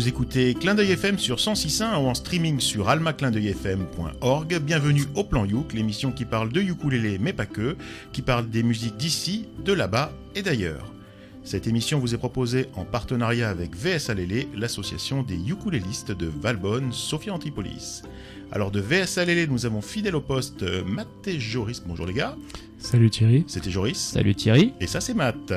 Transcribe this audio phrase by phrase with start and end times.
[0.00, 4.58] Vous écoutez Clin d'œil FM sur 106.1 ou en streaming sur almaclindeuilfm.org.
[4.60, 7.76] Bienvenue au Plan Youk, l'émission qui parle de ukulélé mais pas que,
[8.10, 10.90] qui parle des musiques d'ici, de là-bas et d'ailleurs.
[11.44, 16.94] Cette émission vous est proposée en partenariat avec VS Alélé, l'association des ukulélistes de Valbonne,
[16.94, 18.02] Sophia Antipolis.
[18.52, 21.82] Alors de VS Alélé, nous avons fidèle au poste euh, Matt et Joris.
[21.86, 22.36] Bonjour les gars.
[22.78, 23.44] Salut Thierry.
[23.46, 23.96] C'était Joris.
[23.96, 24.74] Salut Thierry.
[24.80, 25.52] Et ça c'est Matt.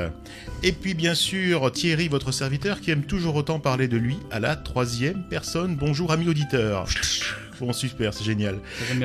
[0.61, 4.39] Et puis bien sûr Thierry, votre serviteur, qui aime toujours autant parler de lui à
[4.39, 5.75] la troisième personne.
[5.75, 6.85] Bonjour ami auditeur.
[7.59, 8.59] Bon super, c'est génial.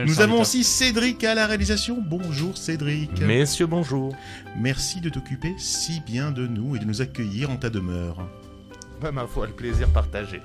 [0.06, 1.98] Nous avons aussi Cédric à la réalisation.
[2.04, 3.20] Bonjour Cédric.
[3.20, 4.14] Messieurs, bonjour.
[4.58, 8.28] Merci de t'occuper si bien de nous et de nous accueillir en ta demeure.
[9.00, 10.42] Bah, ma foi, le plaisir partagé.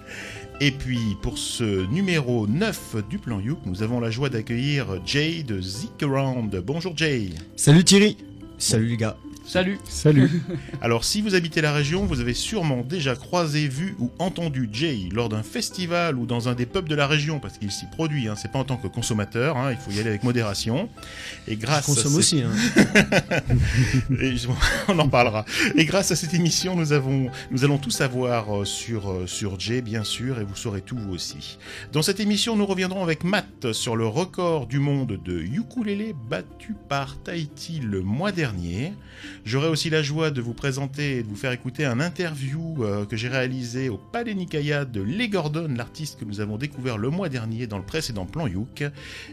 [0.66, 5.44] Et puis pour ce numéro 9 du plan Youk, nous avons la joie d'accueillir Jay
[5.44, 6.56] de Zik Around.
[6.66, 7.32] Bonjour Jay.
[7.58, 8.16] Salut Thierry.
[8.58, 9.18] Salut les gars.
[9.54, 9.78] Salut.
[9.88, 10.42] Salut.
[10.82, 15.10] Alors si vous habitez la région, vous avez sûrement déjà croisé, vu ou entendu Jay
[15.12, 18.28] lors d'un festival ou dans un des pubs de la région, parce qu'il s'y produit,
[18.28, 20.90] hein, c'est pas en tant que consommateur, hein, il faut y aller avec modération.
[21.48, 22.42] Et grâce Je consomme aussi.
[22.42, 22.50] Hein.
[24.20, 24.34] Et
[24.88, 25.46] on en parlera.
[25.76, 29.60] Et grâce à cette émission, nous, avons, nous allons tout savoir euh, sur, euh, sur
[29.60, 31.60] Jay, bien sûr, et vous saurez tout vous aussi.
[31.92, 36.74] Dans cette émission, nous reviendrons avec Matt sur le record du monde de ukulélé battu
[36.90, 38.94] par Tahiti le mois dernier.
[39.46, 43.06] J'aurai aussi la joie de vous présenter et de vous faire écouter un interview euh,
[43.06, 47.10] que j'ai réalisé au Palais Nikaya de Lee Gordon, l'artiste que nous avons découvert le
[47.10, 48.86] mois dernier dans le précédent plan Youk.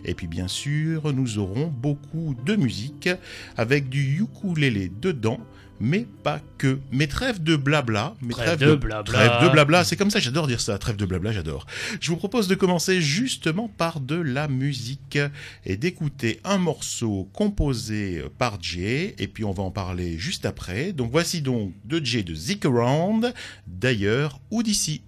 [0.05, 3.09] Et puis bien sûr, nous aurons beaucoup de musique
[3.57, 5.39] avec du ukulélé dedans
[5.81, 6.79] mais pas que.
[6.93, 8.15] Mais trêve de blabla.
[8.21, 9.03] Mais trêve, de, blabla.
[9.03, 10.79] Trêve de blabla, c'est comme ça, j'adore dire ça.
[10.79, 11.67] Trêve de blabla, j'adore.
[12.01, 15.19] Je vous propose de commencer justement par de la musique
[15.65, 20.93] et d'écouter un morceau composé par Jay, et puis on va en parler juste après.
[20.93, 23.33] Donc voici donc de Jay de Zik Around,
[23.67, 25.03] d'ailleurs ou d'ici.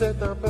[0.00, 0.49] set up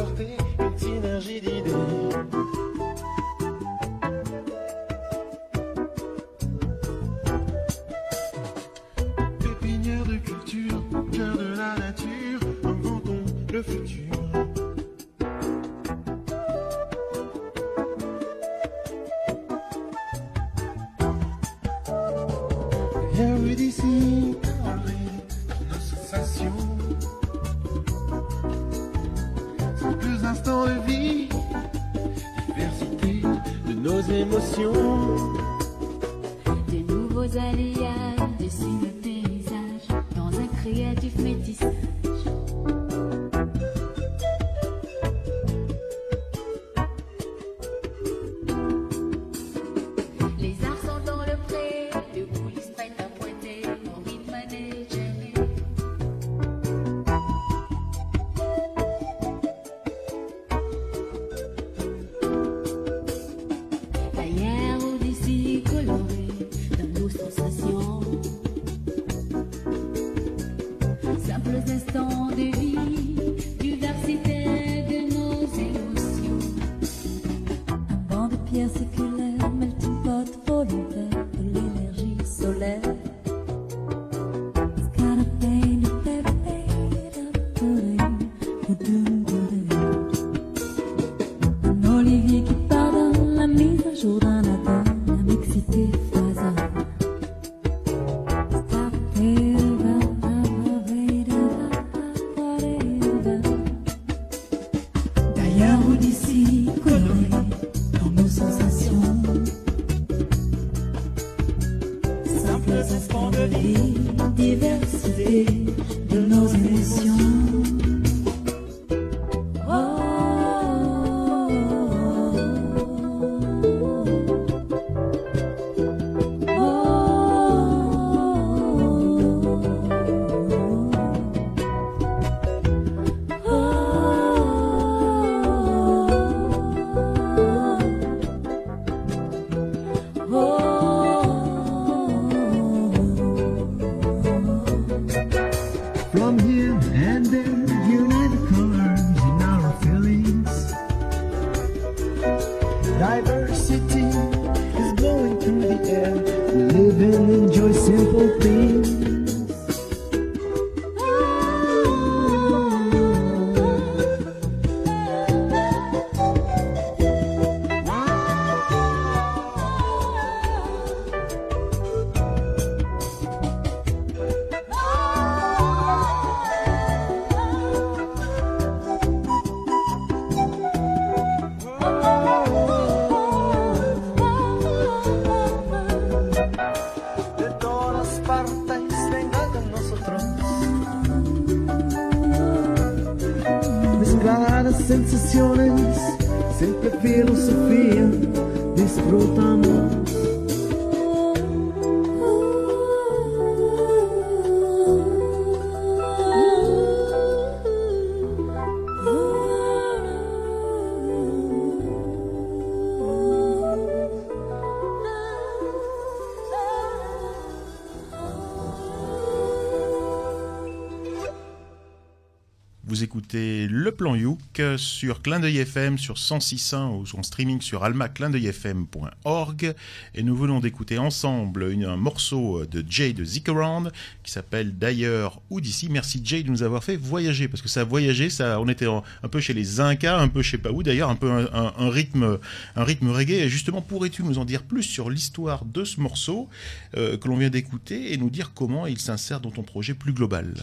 [224.76, 229.74] sur Clin d'œil FM sur 106.1 ou en streaming sur almaclindeuilfm.org
[230.14, 233.90] et nous venons d'écouter ensemble un morceau de Jay de Zikaround
[234.22, 235.88] qui s'appelle d'ailleurs ou d'ici.
[235.90, 238.86] Merci Jay de nous avoir fait voyager parce que ça a voyagé, ça, on était
[238.86, 242.38] un peu chez les Incas, un peu sais pas où d'ailleurs, un peu un, rythme,
[242.76, 243.44] un rythme reggae.
[243.44, 246.48] Et justement, pourrais-tu nous en dire plus sur l'histoire de ce morceau
[246.96, 250.12] euh, que l'on vient d'écouter et nous dire comment il s'insère dans ton projet plus
[250.12, 250.54] global?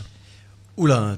[0.77, 1.17] Oula,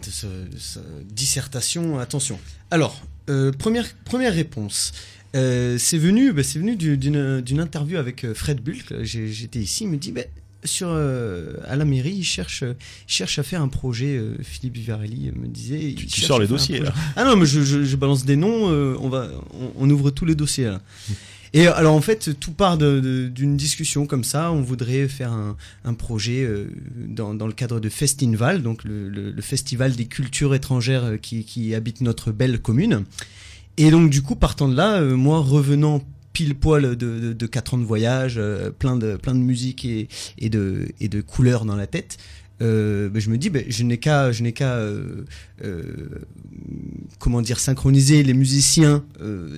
[1.03, 2.39] dissertation, attention.
[2.71, 4.93] Alors, euh, première, première réponse.
[5.35, 9.03] Euh, c'est venu, bah, venu d'une interview avec euh, Fred Bulk.
[9.03, 10.21] J'étais ici, il me dit, bah,
[10.63, 12.63] sur, à la mairie, il cherche,
[13.05, 14.21] cherche à faire un projet.
[14.43, 15.93] Philippe Vivarelli me disait.
[15.93, 16.93] Tu, sors les dossiers là.
[17.15, 18.65] Ah non, mais je, balance des noms.
[18.65, 19.29] on va,
[19.77, 20.81] on, ouvre tous les dossiers là.
[21.53, 24.51] Et euh, alors en fait, tout part d'une discussion comme ça.
[24.51, 30.05] On voudrait faire un, projet euh, dans, le cadre de Festinval, donc le, festival des
[30.05, 33.05] cultures étrangères euh, qui, habitent notre belle commune.
[33.77, 36.01] Et donc du coup, partant de là, moi revenant
[36.33, 38.39] pile poil de, de, 4 ans de voyage,
[38.77, 40.07] plein, de, plein de musique et,
[40.37, 42.17] et, de, et de couleurs dans la tête,
[42.59, 44.79] ben, je me dis, ben, je n'ai qu'à, je n'ai qu'à,
[47.19, 49.03] comment dire, synchroniser les musiciens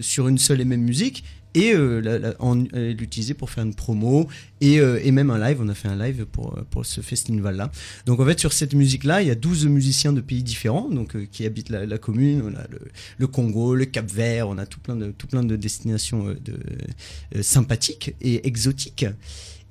[0.01, 4.27] sur une seule et même musique et euh, l'utiliser pour faire une promo
[4.61, 5.59] et, euh, et, même un live.
[5.61, 7.71] On a fait un live pour, pour ce festival-là.
[8.05, 11.15] Donc en fait, sur cette musique-là, il y a 12 musiciens de pays différents donc,
[11.15, 12.41] euh, qui habitent la, commune.
[12.45, 12.79] On a le,
[13.17, 17.41] le, Congo, le Cap Vert, on a tout plein de, tout plein de destinations de,
[17.41, 19.05] sympathiques et exotiques.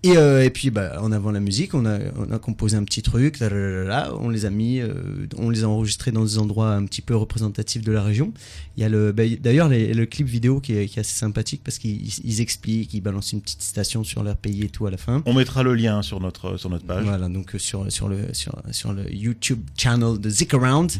[0.02, 2.84] Et, euh, et, puis, bah, en avant la musique, on a, on a composé un
[2.84, 4.94] petit truc, là, on les a mis, euh,
[5.36, 8.32] on les a enregistrés dans des endroits un petit peu représentatifs de la région.
[8.76, 11.60] Il y a le, bah, d'ailleurs, le clip vidéo qui est, qui est, assez sympathique
[11.62, 14.96] parce qu'ils expliquent, ils balancent une petite station sur leur pays et tout à la
[14.96, 15.22] fin.
[15.26, 17.04] On mettra le lien sur notre, sur notre page.
[17.04, 20.92] Voilà, donc sur, sur, le, sur, sur le YouTube channel de Zik Around.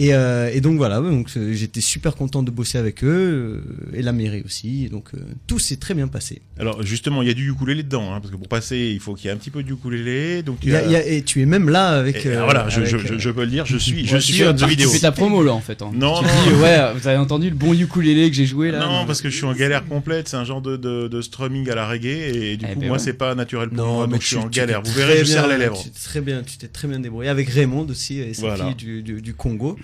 [0.00, 4.02] Euh, et, donc voilà, donc euh, j'étais super content de bosser avec eux euh, et
[4.02, 4.88] la mairie aussi.
[4.88, 5.10] donc
[5.46, 6.40] tout s'est très bien passé.
[6.58, 9.14] Alors justement, il y a du ukulélé dedans, hein, parce que pour passer, il faut
[9.14, 10.42] qu'il y ait un petit peu de ukulélé.
[10.42, 12.26] Donc et tu es même là avec.
[12.26, 14.88] voilà, je, je, peux le dire, je suis, je suis un vidéo.
[14.88, 15.82] Tu fais ta promo là en fait.
[15.82, 15.90] Hein.
[15.94, 16.62] Non, non.
[16.62, 18.86] ouais, vous avez entendu le bon ukulélé que j'ai joué là.
[18.86, 20.28] Non, parce que je suis en galère complète.
[20.28, 22.98] C'est un genre de, de, strumming à la reggae et du eh coup ben moi
[22.98, 24.82] c'est pas naturel pour moi, donc je suis en galère.
[24.82, 25.82] Vous verrez, je serre les lèvres.
[26.04, 29.20] Très bien, tu t'es très bien débrouillé avec Raymond aussi, et sa fille du, du,
[29.20, 29.76] du Congo.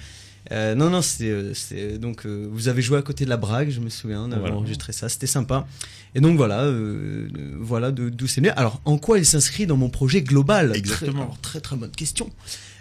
[0.52, 3.70] Euh, non, non, c'était euh, donc euh, vous avez joué à côté de la Brague,
[3.70, 5.66] je me souviens, on avait enregistré ça, c'était sympa.
[6.14, 6.70] Et donc voilà,
[7.58, 8.50] voilà d'où c'est né.
[8.50, 10.72] Alors, en quoi il s'inscrit dans mon projet global?
[10.74, 11.28] Exactement.
[11.42, 12.30] Très, très, très bonne question.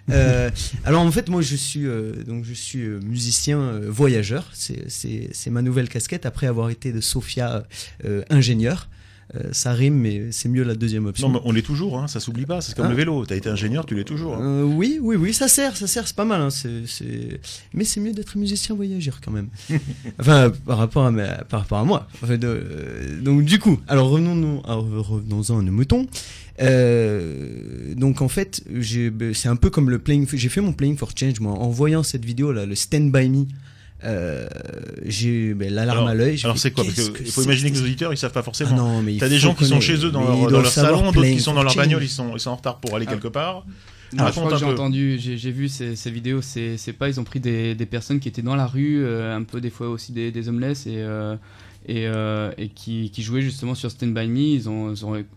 [0.84, 1.86] alors en fait moi je suis
[2.28, 7.64] donc je suis musicien voyageur c'est ma nouvelle casquette après avoir été de Sofia
[8.30, 8.90] ingénieur
[9.36, 11.28] euh, ça rime, mais c'est mieux la deuxième option.
[11.28, 12.62] Non, mais on l'est toujours, hein, ça s'oublie pas.
[12.62, 12.96] C'est comme le ah.
[12.96, 13.26] vélo.
[13.26, 14.36] Tu as été ingénieur, tu l'es toujours.
[14.36, 14.42] Hein.
[14.42, 16.42] Euh, oui, oui, oui, ça sert, ça sert, c'est pas mal.
[16.42, 16.50] Hein,
[17.74, 19.48] Mais c'est mieux d'être musicien voyageur quand même.
[20.20, 21.12] enfin, par rapport à,
[21.46, 22.08] par rapport à moi.
[22.30, 26.08] Euh, donc, du coup, alors revenons-en revenons à nos moutons.
[27.96, 28.64] donc en fait,
[29.34, 30.28] c'est un peu comme le playing.
[30.32, 33.30] J'ai fait mon playing for change moi en voyant cette vidéo là, le Stand by
[33.30, 33.46] Me
[34.06, 34.48] euh,
[35.06, 36.40] j'ai eu ben, l'alarme à l'œil.
[36.44, 38.72] Alors c'est quoi Parce qu'il faut imaginer que les auditeurs ils savent pas forcément.
[38.74, 41.12] Ah non, mais T'as des gens qui sont chez eux dans leur, dans leur salon,
[41.12, 43.14] d'autres qui sont dans leur bagnole, ils sont, ils sont en retard pour aller ah.
[43.14, 43.66] quelque part.
[44.16, 47.24] Non, je crois que j'ai entendu, j'ai vu ces, ces vidéos, c'est pas, ils ont
[47.24, 50.12] pris des, des, personnes qui étaient dans la rue, euh, un peu des fois aussi
[50.12, 51.36] des, des homeless, et, euh,
[51.86, 54.40] et, euh, et qui, qui, jouaient justement sur Stand By Me.
[54.40, 54.94] Ils ont,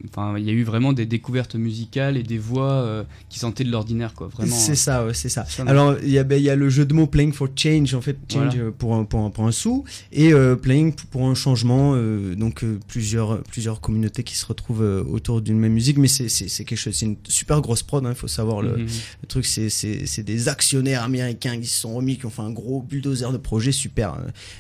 [0.09, 3.65] enfin, il y a eu vraiment des découvertes musicales et des voix euh, qui sentaient
[3.65, 4.29] de l'ordinaire, quoi.
[4.29, 4.55] Vraiment.
[4.55, 5.45] C'est ça, ouais, c'est ça.
[5.67, 7.95] Alors, il y, a, ben, il y a le jeu de mots Playing for Change,
[7.95, 11.35] en fait, change pour, un, pour, un, pour, un, sou, et euh, Playing pour un
[11.35, 11.97] changement.
[12.37, 16.95] donc, plusieurs, plusieurs communautés qui se retrouvent autour d'une même musique, mais c'est quelque chose,
[16.95, 18.62] c'est une super grosse prod, il hein, faut savoir.
[18.62, 18.87] Le, mhm.
[19.23, 22.83] le truc, c'est des actionnaires américains qui se sont remis, qui ont fait un gros
[22.83, 24.17] bulldozer de projet, super,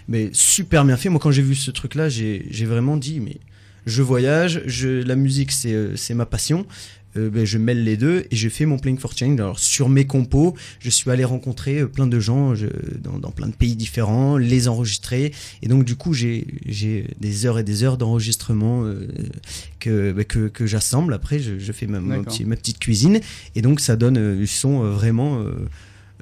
[0.08, 1.08] mais super bien fait.
[1.08, 3.36] Moi, quand j'ai vu ce truc-là, j'ai vraiment dit, mais
[3.86, 6.66] je voyage, je, la musique c'est euh, ma passion.
[7.16, 9.40] Euh, ben, je mêle les deux et je fais mon Playing for Change.
[9.40, 12.52] Alors sur mes compos, je suis allé rencontrer euh, plein de gens
[13.00, 16.46] dans, plein de pays différents, les enregistrer et donc du coup j'ai
[17.20, 18.84] des heures et des heures d'enregistrement
[19.78, 21.14] que, ben, que, que j'assemble.
[21.14, 23.20] Après je, fais ma, ma, petite cuisine
[23.54, 25.42] et donc ça donne du son vraiment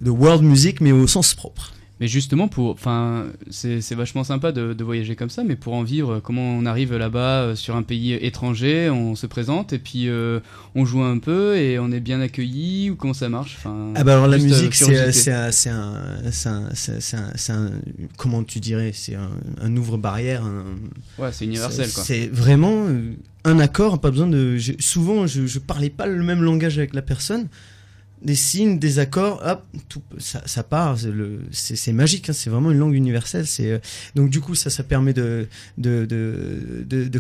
[0.00, 1.73] de world music mais au sens propre.
[2.04, 6.20] Mais justement, pour, enfin, c'est vachement sympa de, voyager comme ça, mais pour en vivre,
[6.20, 10.40] comment on arrive là-bas euh, sur un pays étranger, on se présente et puis euh,
[10.75, 13.56] on joue un peu et on est bien accueilli ou comment ça marche?
[13.56, 15.50] Enfin, Ah bah alors la musique, c'est un,
[17.49, 17.70] un,
[18.18, 20.42] comment tu dirais, c'est un, ouvre-barrière.
[21.16, 22.02] Ouais, c'est universel quoi.
[22.04, 24.58] C'est vraiment euh, un accord, pas besoin de.
[24.78, 27.49] souvent, je, je parlais pas le même langage avec la personne
[28.25, 30.97] des signes, des accords, hop, tout, ça, part.
[31.52, 33.45] C'est magique, hein, c'est vraiment une langue universelle.
[33.61, 33.78] Euh,
[34.14, 35.47] donc du coup ça, permet de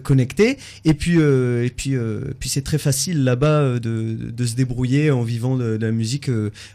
[0.02, 0.58] connecter.
[0.84, 5.78] Et puis euh, euh, puis c'est très facile là-bas de, se débrouiller en vivant de,
[5.80, 6.30] la musique,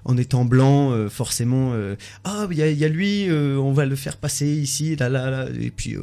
[0.05, 1.74] en étant blanc, forcément.
[2.24, 5.48] ah, il y a, lui, on va le faire passer ici, là, là, là.
[5.59, 5.95] Et puis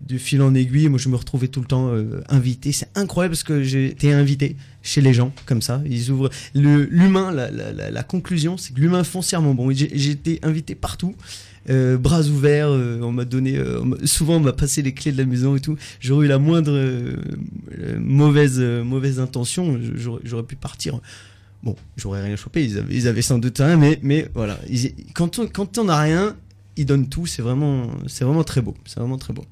[0.00, 1.92] de fil en aiguille, moi je me retrouvais tout le temps
[2.28, 2.70] invité.
[2.72, 5.82] C'est incroyable parce que j'ai été invité chez les gens comme ça.
[5.86, 7.32] Ils ouvrent l'humain.
[7.32, 9.70] La, la, la, conclusion, c'est que l'humain foncièrement bon.
[9.72, 11.14] J'ai été invité partout.
[11.70, 15.18] Euh, bras ouverts, euh, on m'a donné, euh, souvent on m'a passé les clés de
[15.18, 15.76] la maison et tout.
[16.00, 16.76] J'aurais eu la moindre
[17.98, 19.78] mauvaise mauvaise intention,
[20.24, 21.00] j'aurais pu partir.
[21.62, 24.58] Bon, j'aurais rien chopé, ils avaient, ils avaient sans doute rien, mais mais voilà,
[25.14, 26.36] quand on quand on a rien,
[26.76, 27.26] ils donnent tout.
[27.26, 29.44] C'est vraiment c'est vraiment très beau, c'est vraiment très beau.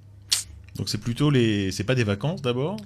[0.77, 2.77] Donc c'est plutôt les, c'est pas des vacances d'abord?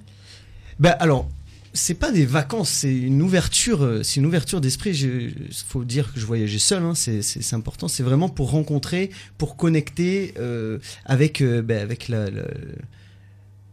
[0.79, 1.27] Ben alors
[1.75, 4.91] c'est pas des vacances, c'est une ouverture, euh, c'est une ouverture d'esprit.
[4.91, 7.87] Il faut dire que je voyageais seul, hein, c'est important.
[7.87, 12.09] C'est vraiment pour rencontrer, pour connecter euh, avec euh, ben, avec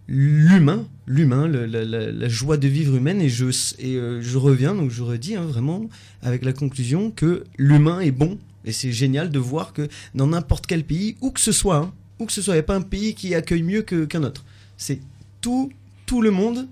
[0.08, 3.20] l'humain, l'humain, la, joie de vivre humaine.
[3.20, 5.88] Et je reviens donc je redis hein, vraiment
[6.22, 8.38] avec la conclusion que l'humain est bon.
[8.64, 11.92] Et c'est génial de voir que dans n'importe quel pays, où que ce soit, hein,
[12.26, 14.44] que ce soit, il n'y a pas un pays qui accueille mieux qu'un autre.
[14.76, 15.00] C'est
[15.40, 15.72] tout,
[16.06, 16.68] tout le monde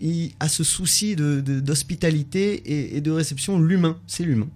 [0.00, 4.48] il a ce souci d'hospitalité de, et, et, de réception, l'humain, c'est l'humain.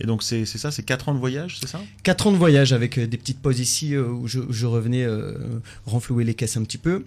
[0.00, 1.80] Et donc c'est ça, c'est 4 ans de voyage, c'est ça?
[2.02, 5.04] 4 ans de voyage avec euh, des petites pauses ici euh, où je, je revenais
[5.04, 5.34] euh,
[5.84, 7.04] renflouer les caisses un petit peu.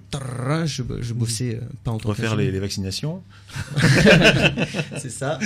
[0.66, 3.22] Je, je bossais pas entre Refaire les, les, vaccinations.
[4.98, 5.40] c'est ça.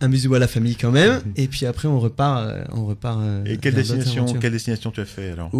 [0.00, 1.20] Un bisou à la famille quand même.
[1.36, 2.50] Et puis après on repart.
[2.72, 5.50] On repart Et quelle destination, quelle destination tu as fait alors?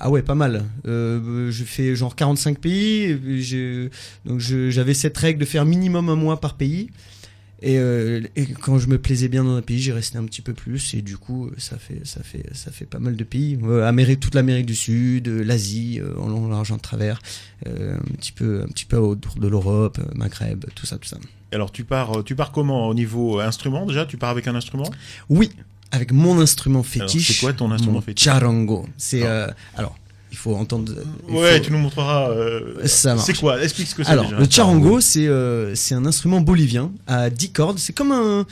[0.00, 0.64] Ah ouais, pas mal.
[0.84, 3.90] je fais genre 45 pays.
[4.24, 6.90] Donc j'avais cette règle de faire minimum un mois par pays.
[7.64, 10.52] Euh, et, quand je me plaisais bien dans un pays, j'y restais un petit peu
[10.52, 10.94] plus.
[10.94, 13.58] Et du coup, ça fait, ça fait, ça fait pas mal de pays.
[13.84, 17.20] Amérique, toute l'Amérique du Sud, euh, l'Asie, euh, en long, large, en travers,
[17.64, 21.18] un petit peu, un petit peu autour de l'Europe, Maghreb, tout ça, tout ça.
[21.52, 24.04] Alors, tu pars, tu pars comment au niveau instrument déjà?
[24.04, 24.90] Tu pars avec un instrument?
[25.28, 25.50] Oui,
[25.90, 27.32] avec mon instrument fétiche.
[27.32, 28.24] C'est quoi ton instrument fétiche?
[28.24, 28.86] Charango.
[28.96, 29.24] C'est
[29.76, 29.96] alors
[30.36, 30.92] il faut entendre.
[31.30, 32.28] ouais, tu nous montreras.
[32.28, 34.10] Euh, c'est quoi Explique ce que c'est.
[34.10, 37.78] Alors, le charango, c'est euh, c'est un instrument bolivien à 10 cordes.
[37.78, 38.46] C'est comme un,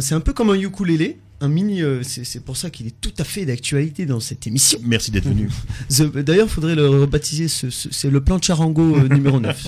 [0.00, 1.18] c'est un peu comme un ukulélé.
[1.40, 4.78] Un mini, euh, c'est pour ça qu'il est tout à fait d'actualité dans cette émission.
[4.84, 5.50] Merci d'être venu.
[6.22, 7.48] D'ailleurs, il faudrait le rebaptiser.
[7.48, 9.66] C'est le plan charango numéro 9.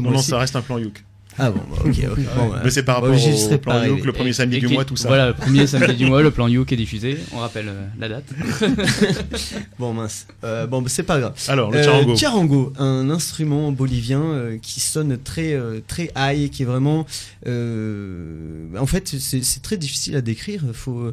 [0.00, 1.04] non, ça reste un plan yuk.
[1.38, 2.18] Ah bon, bah, ok, ok.
[2.36, 5.08] Bon, Mais c'est par rapport au plan Youk, le premier samedi du mois, tout ça.
[5.08, 7.18] Voilà, le premier samedi du mois, le plan Youk est diffusé.
[7.32, 8.24] On rappelle euh, la date.
[9.78, 10.26] bon, mince.
[10.44, 11.34] Euh, bon, bah, c'est pas grave.
[11.48, 12.12] Alors, le charango.
[12.12, 17.06] Euh, charango, un instrument bolivien euh, qui sonne très, euh, très high, qui est vraiment.
[17.46, 20.62] en fait, c'est très difficile à décrire.
[20.72, 21.12] Faut,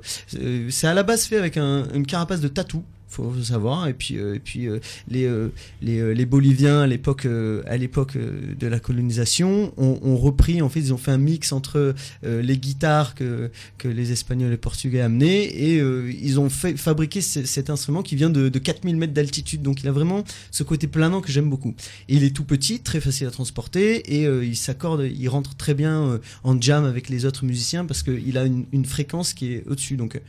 [0.70, 2.84] c'est à la base fait avec un, une carapace de tatou
[3.16, 3.88] faut savoir.
[3.88, 5.50] Et puis, euh, et puis euh, les, euh,
[5.82, 10.62] les, les, Boliviens à l'époque, à de la colonisation ont, repris.
[10.62, 11.94] En fait, ils ont fait un mix entre
[12.24, 17.22] les guitares que, que les Espagnols et les Portugais amenaient et ils ont fait, fabriqué
[17.22, 19.62] cet instrument qui vient de, de 4000 mètres d'altitude.
[19.62, 21.76] Donc, il a vraiment ce côté planant que j'aime beaucoup.
[22.10, 25.76] Et il est tout petit, très facile à transporter et il s'accorde, il rentre très
[25.76, 29.96] bien en jam avec les autres musiciens parce qu'il a une fréquence qui est au-dessus.
[29.98, 30.20] Donc,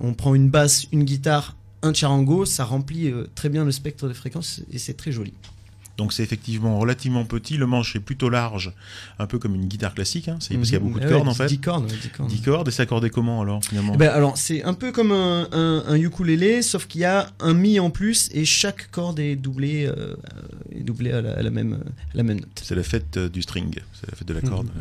[0.00, 4.08] on prend une basse, une guitare, un charango, ça remplit euh, très bien le spectre
[4.08, 5.34] de fréquences et c'est très joli.
[5.96, 8.72] Donc c'est effectivement relativement petit, le manche est plutôt large,
[9.18, 11.08] un peu comme une guitare classique, hein, c'est parce qu'il y a beaucoup de Ah
[11.10, 11.46] cordes ouais, en fait.
[11.46, 12.30] 10 cordes, ouais, 10 cordes.
[12.30, 13.92] 10 cordes et c'est accordé comment alors finalement?
[13.94, 17.28] Eh ben, alors, c'est un peu comme un, un, un ukulélé, sauf qu'il y a
[17.40, 20.16] un mi en plus et chaque corde est doublée, euh,
[20.74, 21.74] est doublée à, la, à la même,
[22.12, 22.60] à la même note.
[22.62, 24.68] C'est la fête euh, du string, c'est la fête de la corde.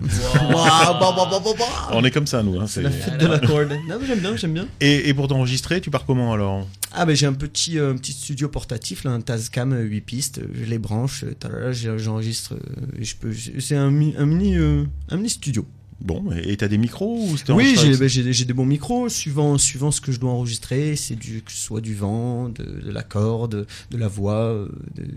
[0.54, 1.90] Bah.
[1.92, 2.60] On est comme ça nous.
[2.60, 3.54] Hein, C'est c'est- la fête de la corde.
[3.88, 4.68] Non, j'aime bien, j'aime bien.
[4.82, 6.68] et, et pour t'enregistrer, tu pars comment alors?
[6.94, 10.64] Ah, ben j'ai un petit, euh, petit studio portatif, là, un Tascam 8 pistes, je
[10.66, 11.03] les branche,
[11.46, 15.30] euh, j'ai- j'enregistre, euh, et je peux, c'est un, mi- un mini, euh, un mini
[15.30, 15.66] studio.
[16.02, 19.58] Bon, et t'as des micros ou Oui, enregistré j'ai j'ai- j'ai des bons micros, suivant,
[19.58, 22.92] suivant ce que je dois enregistrer, c'est du, que ce soit du vent, de, de
[22.92, 24.68] la corde, de la voix,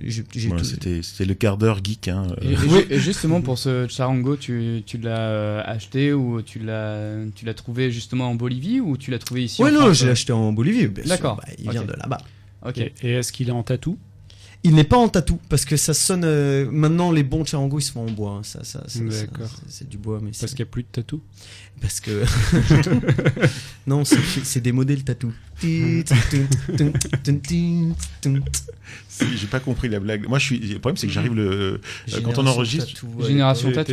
[0.04, 0.62] j'ai j'ai Voilà.
[0.62, 2.06] C'était le quart d'heure geek.
[2.06, 2.28] Hein.
[2.40, 7.16] Et, et ju- et justement pour ce charango, tu, tu l'as acheté ou tu l'as
[7.34, 10.04] tu l'as trouvé justement en Bolivie ou tu l'as trouvé ici en non, France, je
[10.04, 10.88] l'ai euh acheté en Bolivie.
[11.06, 12.18] D'accord, Bah, il vient de là-bas.
[12.64, 12.78] Ok.
[12.78, 13.98] Et, et est-ce qu'il est en tatou?
[14.68, 16.24] Il n'est pas en tatou parce que ça sonne.
[16.24, 18.32] euh, maintenant, les bons charangos ils se font en bois.
[18.32, 18.40] hein.
[18.42, 19.46] Ça, ça, ça- D'accord.
[19.48, 21.20] ça- c'est du bois, mais Parce qu'il n'y a plus de tatou?
[21.80, 22.24] Parce que
[23.86, 25.32] non, c'est des modèles tatou.
[29.08, 30.28] Si, J'ai pas compris la blague.
[30.28, 30.58] Moi, je suis.
[30.58, 31.80] Le problème, c'est que j'arrive le.
[32.12, 33.28] euh, quand on enregistre- tatou, ouais.
[33.28, 33.92] Génération tatou.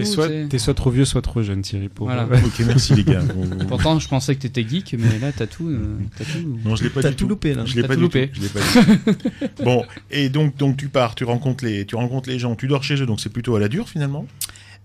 [0.50, 1.88] T'es soit, trop vieux, soit trop jeune, Thierry.
[1.90, 2.24] Pour, Voilà.
[2.24, 3.22] euh, Ok, merci les gars.
[3.68, 6.60] Pourtant, je pensais que t'étais geek, mais là, tatou, euh, tatou.
[6.66, 7.30] Non, je l'ai pas T'as du tout tout.
[7.30, 7.64] loupé là.
[7.66, 8.28] Je l'ai pas tout du loupé.
[8.30, 8.36] tout.
[8.36, 9.30] Je l'ai pas du tout.
[9.64, 12.84] bon, et donc, donc tu pars, tu rencontres les, tu rencontres les gens, tu dors
[12.84, 14.28] chez eux, donc c'est plutôt à la dure finalement?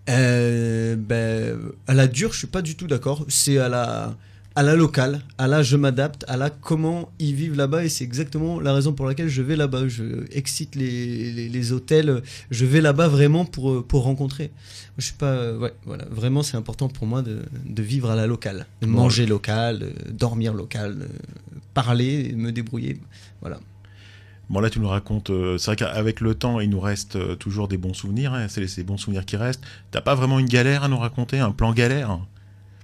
[0.08, 3.24] Euh, ben, à la dure, je suis pas du tout d'accord.
[3.28, 4.16] C'est à la,
[4.56, 8.04] à la locale, à la je m'adapte, à la comment ils vivent là-bas et c'est
[8.04, 9.86] exactement la raison pour laquelle je vais là-bas.
[9.86, 12.22] Je excite les, les, les hôtels.
[12.50, 14.50] Je vais là-bas vraiment pour, pour rencontrer.
[14.96, 18.16] Je suis pas, euh, ouais, voilà, vraiment c'est important pour moi de, de vivre à
[18.16, 21.08] la locale, de manger local, de dormir local, de
[21.74, 22.98] parler, me débrouiller.
[23.40, 23.60] Voilà.
[24.50, 25.30] Bon là, tu nous racontes.
[25.30, 28.32] euh, c'est vrai qu'avec le temps, il nous reste euh, toujours des bons souvenirs.
[28.34, 29.62] hein, c'est ces bons souvenirs qui restent.
[29.90, 32.18] T'as pas vraiment une galère à nous raconter, un plan galère?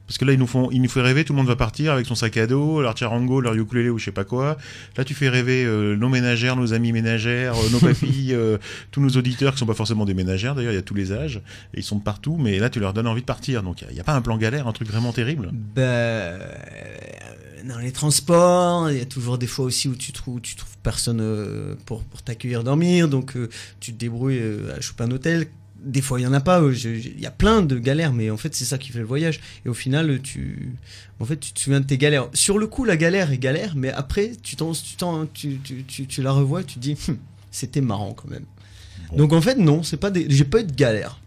[0.06, 1.24] Parce que là, ils nous font, ils nous font rêver.
[1.24, 3.98] Tout le monde va partir avec son sac à dos, leur charango, leur ukulélé ou
[3.98, 4.58] je sais pas quoi.
[4.96, 8.58] Là, tu fais rêver euh, nos ménagères, nos amis ménagères, euh, nos papilles, euh,
[8.90, 10.54] tous nos auditeurs qui sont pas forcément des ménagères.
[10.54, 11.40] D'ailleurs, il y a tous les âges
[11.72, 12.36] et ils sont de partout.
[12.38, 13.62] Mais là, tu leur donnes envie de partir.
[13.62, 15.50] Donc, il y, a pas un plan galère, un truc vraiment terrible?
[15.52, 16.38] Ben, euh,
[17.66, 20.76] dans les transports, il y a toujours des fois aussi où tu trouves, tu trouves
[20.82, 23.32] personne pour, pour t'accueillir dormir, donc
[23.80, 24.42] tu te débrouilles
[24.76, 25.46] à choper un hôtel.
[25.84, 26.60] Des fois, il y en a pas.
[26.62, 29.04] euh, Il y a plein de galères, mais en fait, c'est ça qui fait le
[29.04, 29.40] voyage.
[29.64, 30.72] Et au final, tu,
[31.20, 32.28] en fait, tu te souviens de tes galères.
[32.32, 35.84] Sur le coup, la galère est galère, mais après, tu t'en, tu, t'en- tu, tu,
[35.84, 37.18] tu, tu la revois, et tu te dis, Hum,
[37.50, 38.44] c'était marrant quand même.
[39.10, 39.16] Bon.
[39.18, 41.20] Donc en fait, non, c'est pas des, j'ai pas eu de galère.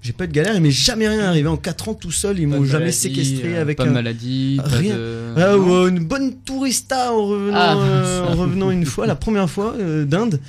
[0.00, 2.38] J'ai pas eu de galère, il m'est jamais rien arrivé en 4 ans tout seul.
[2.38, 3.86] Ils m'ont jamais maladie, séquestré euh, avec pas un.
[3.88, 4.96] de maladie, pas Rien.
[4.96, 7.76] de- Ah, ouais, une bonne tourista en revenant, Ah.
[7.76, 10.40] euh, en revenant une fois, la première fois euh, d'Inde.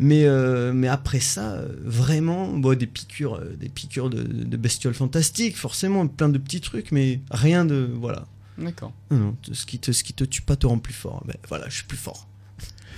[0.00, 4.56] Mais, euh, mais après ça, euh, vraiment, bon, des piqûres, euh, des piqûres de, de
[4.56, 7.88] bestioles fantastiques, forcément, plein de petits trucs, mais rien de.
[7.94, 8.24] Voilà.
[8.58, 8.92] D'accord.
[9.10, 11.22] Non, non, ce, qui te, ce qui te tue pas te rend plus fort.
[11.26, 12.26] Ben, voilà, je suis plus fort.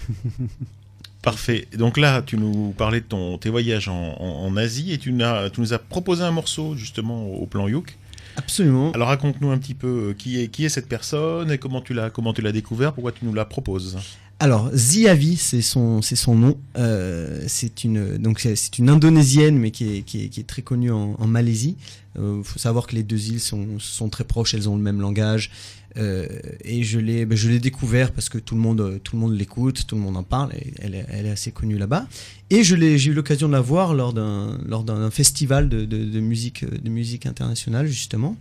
[1.23, 1.67] Parfait.
[1.77, 5.13] Donc là, tu nous parlais de ton, tes voyages en, en- en Asie et tu,
[5.13, 7.97] n'as- tu nous as proposé un morceau justement au plan Youk.
[8.37, 8.93] Absolument.
[8.93, 12.11] Alors raconte-nous un petit peu qui est, qui est cette personne et comment tu l'as
[12.11, 13.99] comment tu l'as découvert, pourquoi tu nous la proposes?
[14.38, 16.59] Alors, Ziavi, c'est son, c'est son nom.
[16.77, 20.61] Euh, c'est une, donc c'est- une indonésienne, mais qui est, qui est, qui est très
[20.62, 21.77] connue en, Malaisie.
[22.18, 25.01] Il faut savoir que les deux îles sont, sont très proches, elles ont le même
[25.01, 25.51] langage.
[25.99, 26.27] Euh,
[26.64, 29.20] et je l'ai, ben, je l'ai découvert parce que tout le monde, euh, tout le
[29.22, 30.53] monde l'écoute, tout le monde en parle.
[30.55, 32.07] Et elle, est, elle est assez connue là-bas.
[32.51, 35.85] Et je l'ai, j'ai eu l'occasion de la voir lors d'un, lors d'un festival de,
[35.87, 38.37] de, musique, euh, de musique internationale justement,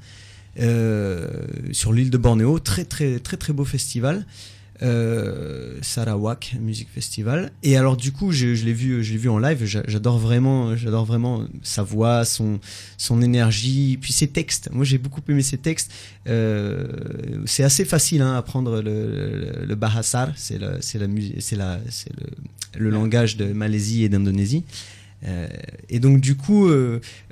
[0.59, 1.27] euh,
[1.71, 2.59] sur l'île de Bornéo.
[2.59, 4.25] Très très très très beau festival
[4.81, 7.51] euh, Sarawak Music Festival.
[7.63, 9.63] Et alors du coup, je, l'ai vu, je l'ai vu en live.
[9.65, 12.59] j'a- J'adore vraiment, j'adore vraiment sa voix, son
[12.97, 14.69] son énergie, puis ses textes.
[14.71, 15.91] Moi, j'ai beaucoup aimé ses textes.
[16.27, 16.87] Euh,
[17.45, 20.31] c'est assez facile hein, à apprendre le, le, Bahasar.
[20.35, 21.07] C'est c'est la
[21.39, 22.27] c'est la, c'est le,
[22.85, 24.63] le langage de Malaisie et d'Indonésie.
[25.25, 25.47] Euh,
[25.89, 26.69] et donc du coup,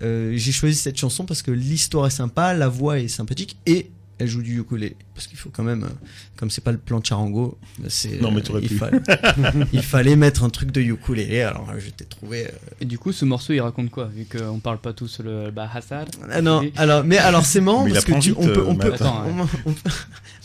[0.01, 4.27] j'ai choisi cette chanson parce que l'histoire est sympa, la voix est sympathique et elle
[4.27, 5.87] joue du ukulélé parce qu'il faut quand même, euh,
[6.35, 8.75] comme c'est pas le plan de charango, c'est Non, mais euh, t'aurais il, pu.
[8.75, 8.99] fallait,
[9.73, 11.41] il fallait mettre un truc de ukulélé.
[11.41, 12.45] Alors euh, je t'ai trouvé.
[12.47, 12.49] euh,
[12.81, 16.05] Et du coup, ce morceau, il raconte quoi Vu qu'on parle pas tous le Bahasar.
[16.31, 18.89] Ah non, alors mais alors c'est marrant Mais parce que tu, on peut, on peut,
[18.89, 19.01] Matt.
[19.01, 19.23] Attends,
[19.65, 19.75] on- on-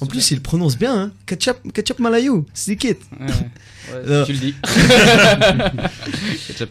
[0.01, 1.13] en plus il prononce bien, hein.
[1.27, 2.31] Ketchup, ketchup malayu.
[2.31, 2.45] Ouais,
[4.07, 4.55] ouais, tu le dis.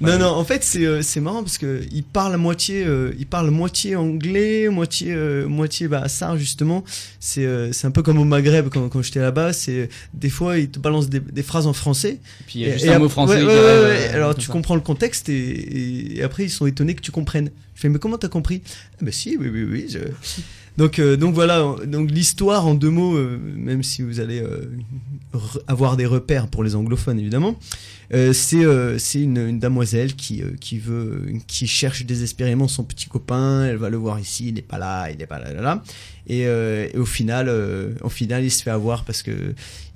[0.02, 3.14] Non, non, en fait, c'est euh, c'est marrant parce que il parle à moitié, euh,
[3.18, 6.84] il parle moitié anglais, moitié, euh, moitié Bahasar, justement.
[7.20, 9.54] C'est euh, c'est c'est un peu comme au Maghreb quand, quand j'étais là-bas.
[9.54, 12.20] C'est des fois ils te balancent des, des phrases en français.
[12.46, 13.36] Puis il y a juste et un mot français.
[13.36, 14.16] ouais, qui ouais, arrive, ouais, euh.
[14.16, 14.54] Alors tu ça.
[14.54, 17.50] comprends le contexte et, après ils sont étonnés que tu comprennes.
[17.76, 18.62] Je fais mais comment t'as compris?
[18.66, 19.86] Ah, Bah si, oui, oui, oui.
[19.90, 20.00] je-
[20.78, 21.74] Donc euh, donc voilà.
[21.88, 24.70] Donc l'histoire en deux mots, euh, même si vous allez euh,
[25.66, 27.58] avoir des repères pour les anglophones évidemment.
[28.12, 28.64] c'est
[29.00, 33.66] c'est une, une damoiselle qui qui veut qui cherche désespérément son petit copain.
[33.66, 35.84] Elle va le voir ici, il n'est pas là, il n'est pas là, là, là.
[36.30, 39.32] Et, euh, et au final, euh, au final, il se fait avoir parce que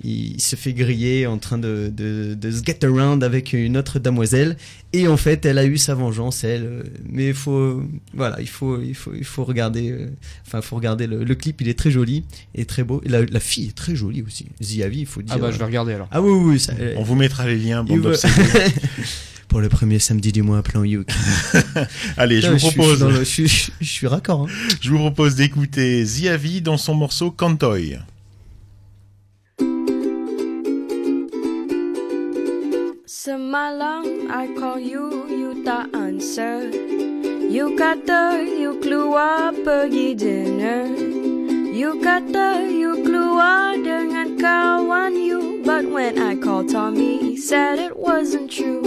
[0.02, 3.98] il se fait griller en train de, de, de se get around avec une autre
[3.98, 4.56] damoiselle.
[4.94, 6.84] Et en fait, elle a eu sa vengeance, elle.
[7.08, 7.82] Mais il faut,
[8.14, 9.90] voilà, il faut, il faut, il faut regarder.
[9.90, 10.08] euh,
[10.46, 11.60] Enfin, faut regarder le, le clip.
[11.60, 13.00] Il est très joli et très beau.
[13.04, 14.46] Et la, la fille est très jolie aussi.
[14.62, 15.34] Ziavi, il faut dire.
[15.36, 16.08] Ah bah je vais regarder alors.
[16.10, 18.16] Ah oui, oui, oui, ça- On vous mettra les liens, bande.
[19.52, 21.06] Pour le premier samedi du mois, plan Youk.
[22.16, 24.48] Allez, je vous propose, Je, suis dans le- je suis- je- je suis raccord.
[24.48, 24.52] hein.
[24.80, 27.98] je vous propose d'écouter Ziavi dans son morceau Cantoy.
[33.06, 36.70] Semalam I call you, you tak answer
[37.52, 40.88] You kata you keluar pergi dinner
[41.72, 45.64] You kata you keluar dengan kawan you.
[45.64, 48.84] But when I called Tommy, he said it wasn't true.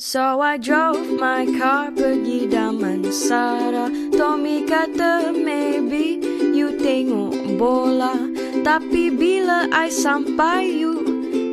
[0.00, 6.16] So I drove my car pergi Damansara Tommy kata maybe
[6.56, 8.24] you tengok bola.
[8.64, 11.04] Tapi bila I sampai you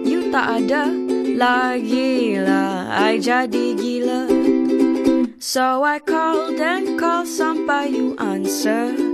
[0.08, 0.88] You tak ada
[1.36, 2.88] lagi lah.
[2.96, 4.32] I jadi gila.
[5.36, 9.13] So I called and called sampai you answer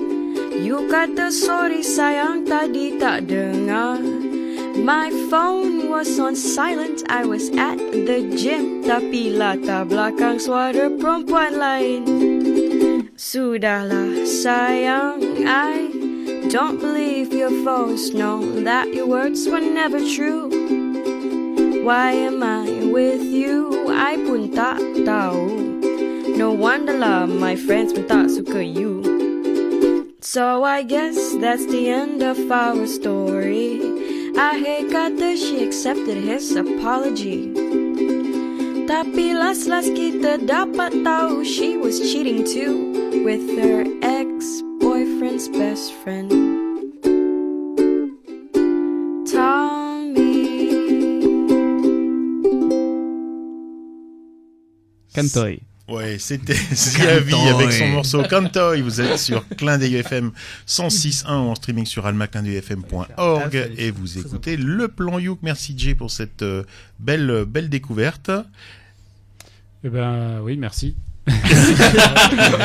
[0.59, 4.03] You kata sorry sayang tadi tak dengar.
[4.75, 7.07] My phone was on silent.
[7.07, 8.83] I was at the gym.
[8.83, 12.03] Tapi latar belakang suara perempuan lain.
[13.15, 15.87] Sudahlah sayang I
[16.51, 20.51] don't believe your phones know That your words were never true.
[21.87, 23.87] Why am I with you?
[23.87, 25.55] I pun tak tahu.
[26.35, 29.18] No wonder lah my friends pun tak suka you
[30.29, 33.81] So I guess that's the end of our story.
[34.37, 37.49] Akhir kata she accepted his apology.
[38.85, 42.93] Tapi last-last kita dapat tahu She was cheating too
[43.25, 46.29] With her ex-boyfriend's best friend.
[49.25, 50.45] Tommy.
[55.09, 55.65] Cantoy.
[55.89, 58.81] Ouais, c'était Ziavi avec son morceau Cantoy.
[58.81, 60.31] Vous êtes sur Clin d'œil FM
[60.67, 65.39] 106.1 en streaming sur almaclindeuilfm.org et vous écoutez le plan Youk.
[65.41, 66.63] Merci Jay pour cette euh,
[66.99, 68.29] belle belle découverte.
[69.83, 70.95] Eh ben oui, merci.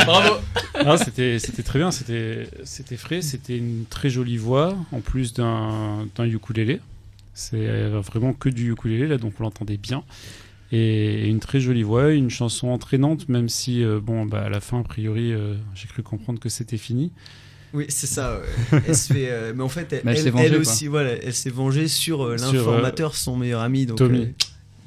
[0.04, 0.40] Bravo.
[0.74, 5.32] Ah, c'était c'était très bien, c'était c'était frais, c'était une très jolie voix en plus
[5.32, 6.80] d'un d'un ukulélé.
[7.32, 10.04] C'est euh, vraiment que du ukulélé là, donc on l'entendait bien.
[10.72, 14.60] Et une très jolie voix, une chanson entraînante, même si euh, bon, bah, à la
[14.60, 17.12] fin a priori, euh, j'ai cru comprendre que c'était fini.
[17.72, 18.40] Oui, c'est ça.
[18.72, 18.80] ouais.
[18.88, 20.60] Elle se fait, euh, mais en fait, elle, Mais elle elle- s'est vengée, elle quoi.
[20.60, 23.86] aussi, voilà, elle s'est vengée sur euh, Sur, l'informateur, son meilleur ami.
[23.86, 24.28] Donc, Tommy.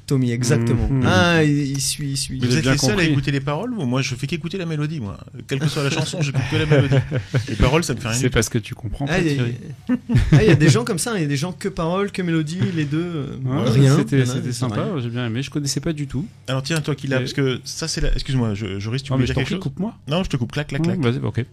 [0.08, 0.88] Tommy, exactement.
[0.88, 1.02] Mhm.
[1.06, 2.38] Ah, il, il suit, il suit.
[2.40, 4.98] Vous êtes les seuls à écouter les paroles ou Moi, je fais qu'écouter la mélodie,
[5.00, 5.18] moi.
[5.46, 6.96] Quelle que soit la chanson, j'écoute que la mélodie.
[7.48, 8.16] Les paroles, ça me fait rien.
[8.18, 9.54] C'est parce que tu comprends Ah, il y a- Thierry.
[10.32, 12.10] ah, il y a des gens comme ça, il y a des gens que paroles,
[12.10, 13.96] que mélodie, les deux, euh, Ouais, rien.
[13.98, 15.42] C'était sympa, j'ai bien aimé.
[15.42, 16.26] Je connaissais pas du tout.
[16.48, 18.12] Alors tiens, toi qui l'as, parce que ça c'est la.
[18.12, 19.94] Excuse-moi, je, je risque tu Ah, voulais mais je dire quelque chose coupe-moi.
[20.08, 20.98] Non, je te coupe, clac, clac, clac.
[21.00, 21.44] Vas-y, ok.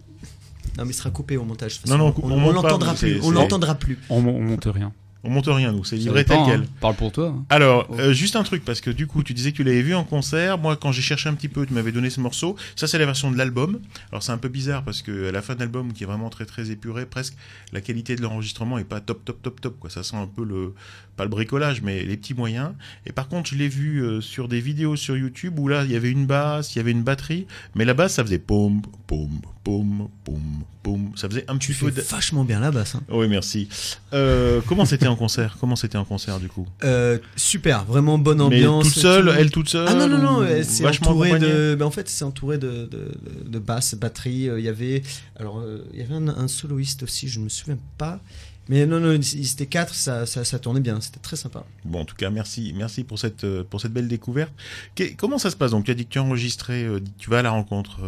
[0.78, 1.80] Non, mais il sera coupé au montage.
[1.86, 3.20] Non, non, on on, on l'entendra plus.
[3.22, 3.98] On l'entendra plus.
[4.10, 4.92] On, on monte rien.
[5.26, 6.60] On monte rien, nous, c'est livré tel quel.
[6.60, 6.64] hein.
[6.80, 7.34] Parle pour toi.
[7.36, 7.44] hein.
[7.50, 7.96] Alors, Oh.
[7.98, 10.04] euh, juste un truc, parce que du coup, tu disais que tu l'avais vu en
[10.04, 10.56] concert.
[10.56, 12.54] Moi, quand j'ai cherché un petit peu, tu m'avais donné ce morceau.
[12.76, 13.80] Ça, c'est la version de l'album.
[14.12, 16.30] Alors, c'est un peu bizarre parce que à la fin de l'album, qui est vraiment
[16.30, 17.34] très très épuré, presque,
[17.72, 19.78] la qualité de l'enregistrement est pas top top top top.
[19.80, 19.90] Quoi.
[19.90, 20.74] Ça sent un peu le,
[21.16, 22.70] pas le bricolage, mais les petits moyens.
[23.04, 25.90] Et par contre, je l'ai vu euh, sur des vidéos sur YouTube où là, il
[25.90, 28.80] y avait une basse, il y avait une batterie, mais la basse, ça faisait pom
[29.08, 29.30] pom
[29.66, 30.40] pom pom
[30.84, 31.10] pom.
[31.16, 31.90] Ça faisait un petit Tu fais peu.
[31.90, 32.94] de- vachement bien la basse.
[32.94, 33.02] hein.
[33.10, 33.68] Oui, merci.
[34.12, 35.56] Euh, comment c'était en concert?
[35.60, 36.68] Comment c'était en concert du coup?
[36.84, 38.84] Euh, super, vraiment bonne Mais ambiance.
[38.84, 41.74] toute seule, elle toute seule Ah non, non, non, elle s'est vachement entourée de.
[41.76, 43.10] ben, en fait, c'est entouré de, de,
[43.44, 44.48] de basses, batterie.
[44.48, 45.02] euh, Il y avait.
[45.40, 45.60] Alors,
[45.92, 48.20] il y avait un, un soloiste aussi, je ne me souviens pas.
[48.68, 51.64] Mais non, non, ils étaient quatre, ça, ça, tournait bien, c'était très sympa.
[51.84, 54.52] Bon, en tout cas, merci, merci pour cette euh, pour cette belle découverte.
[54.94, 56.24] Qu'est- comment ça se passe Donc, tu as dit que tu as
[56.70, 58.00] euh, tu vas à la rencontre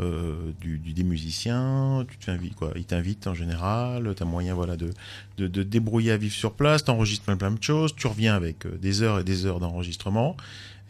[0.00, 4.76] euh, du, des musiciens, tu t'invites quoi Ils t'invitent en général, tu as moyen voilà
[4.76, 4.90] de,
[5.38, 8.66] de débrouiller à vivre sur place, tu enregistres plein plein de choses, tu reviens avec
[8.80, 10.36] des heures et des heures d'enregistrement.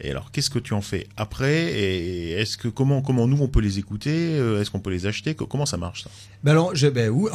[0.05, 3.47] Et alors, qu'est-ce que tu en fais après Et est-ce que comment comment nous on
[3.47, 6.09] peut les écouter Euh, Est-ce qu'on peut les acheter Co- Comment ça marche ça?
[6.43, 7.29] Ben alors, ben, oh,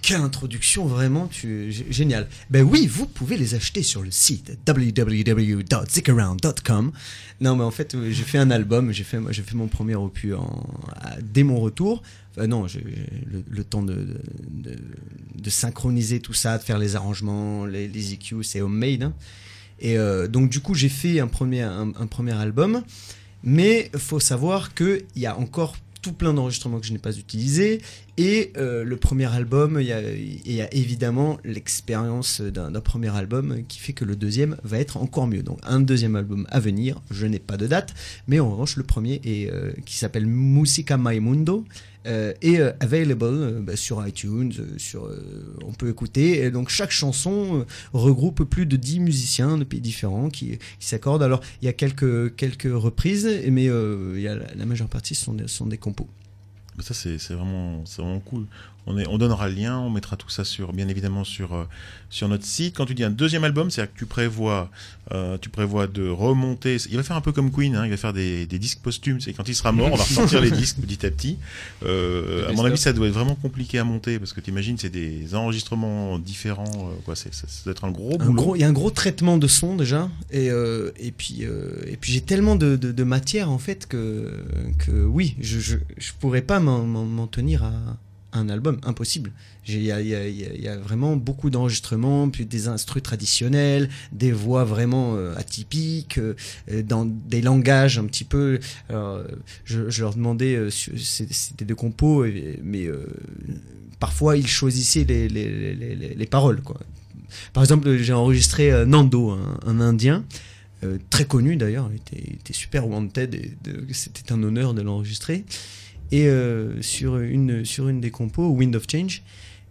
[0.00, 2.28] quelle introduction vraiment, tu, génial.
[2.50, 6.92] Ben oui, vous pouvez les acheter sur le site www.zickaround.com.
[7.40, 9.96] Non, mais en fait, euh, j'ai fait un album, j'ai fait, j'ai fait mon premier
[9.96, 10.34] opus
[11.20, 12.02] dès mon retour.
[12.36, 14.06] Enfin, non, j'ai le, le temps de,
[15.48, 19.02] synchroniser tout ça, de faire les arrangements, les, EQ, c'est homemade.
[19.04, 19.14] hein.
[19.80, 22.82] Et euh, donc, du coup, j'ai fait un premier, un, premier album.
[23.42, 27.80] Mais faut savoir qu'il y a encore tout plein d'enregistrements que je n'ai pas utilisés.
[28.18, 33.94] Et euh, le premier album, il y a, évidemment l'expérience d'un premier album qui fait
[33.94, 35.42] que le deuxième va être encore mieux.
[35.42, 37.94] Donc un deuxième album à venir, je n'ai pas de date,
[38.28, 41.64] mais en revanche le premier est, euh, qui s'appelle Musica My Mundo
[42.04, 46.50] est euh, available euh, bah, sur iTunes, euh, sur, euh, on peut écouter.
[46.50, 51.22] Donc chaque chanson euh, regroupe plus de 10 musiciens de pays différents qui, s'accordent.
[51.22, 55.14] Alors il y a quelques, quelques reprises, mais euh, il y a la, majeure partie
[55.14, 56.08] sont des, sont des compos.
[56.80, 58.46] Ça c'est vraiment vraiment cool.
[58.86, 61.64] On, est, on donnera le lien, on mettra tout ça sur bien évidemment sur euh,
[62.10, 62.76] sur notre site.
[62.76, 64.70] Quand tu dis un deuxième album, c'est-à-dire que tu prévois
[65.12, 66.76] euh, tu prévois de remonter.
[66.90, 69.20] Il va faire un peu comme Queen, hein, il va faire des, des disques posthumes.
[69.20, 71.38] C'est quand il sera mort, on va ressortir les disques petit à petit.
[71.84, 74.76] Euh, à mon avis, ça doit être vraiment compliqué à monter parce que tu imagines
[74.78, 76.64] c'est des enregistrements différents.
[76.90, 78.32] euh, quoi, c'est ça, ça doit être un gros Un boulot.
[78.34, 81.70] gros- Il y a un gros traitement de son déjà, et, euh, et puis, euh,
[81.86, 84.30] et puis j'ai tellement de, de, de matière en fait que,
[84.78, 87.72] que oui, je, je, je pourrais pas m'en tenir à
[88.34, 89.32] un album, impossible.
[89.66, 96.18] Il y a, vraiment beaucoup d'enregistrements, puis des instrus traditionnels, des voix vraiment euh, atypiques,
[96.18, 96.34] euh,
[96.82, 98.58] dans des langages un petit peu.
[99.64, 102.26] Je, leur demandais, euh, c'était de compos,
[102.62, 103.06] mais euh,
[104.00, 106.60] parfois ils choisissaient les, les, les, les, les paroles.
[106.60, 106.78] Quoi.
[107.52, 109.30] Par exemple, j'ai enregistré Nando,
[109.64, 110.24] un, Indien,
[111.08, 113.56] très connu d'ailleurs, il il était super wanted,
[113.92, 115.46] c'était un honneur de l'enregistrer.
[116.14, 119.24] Et euh, sur, une, sur une des compos, Wind of Change,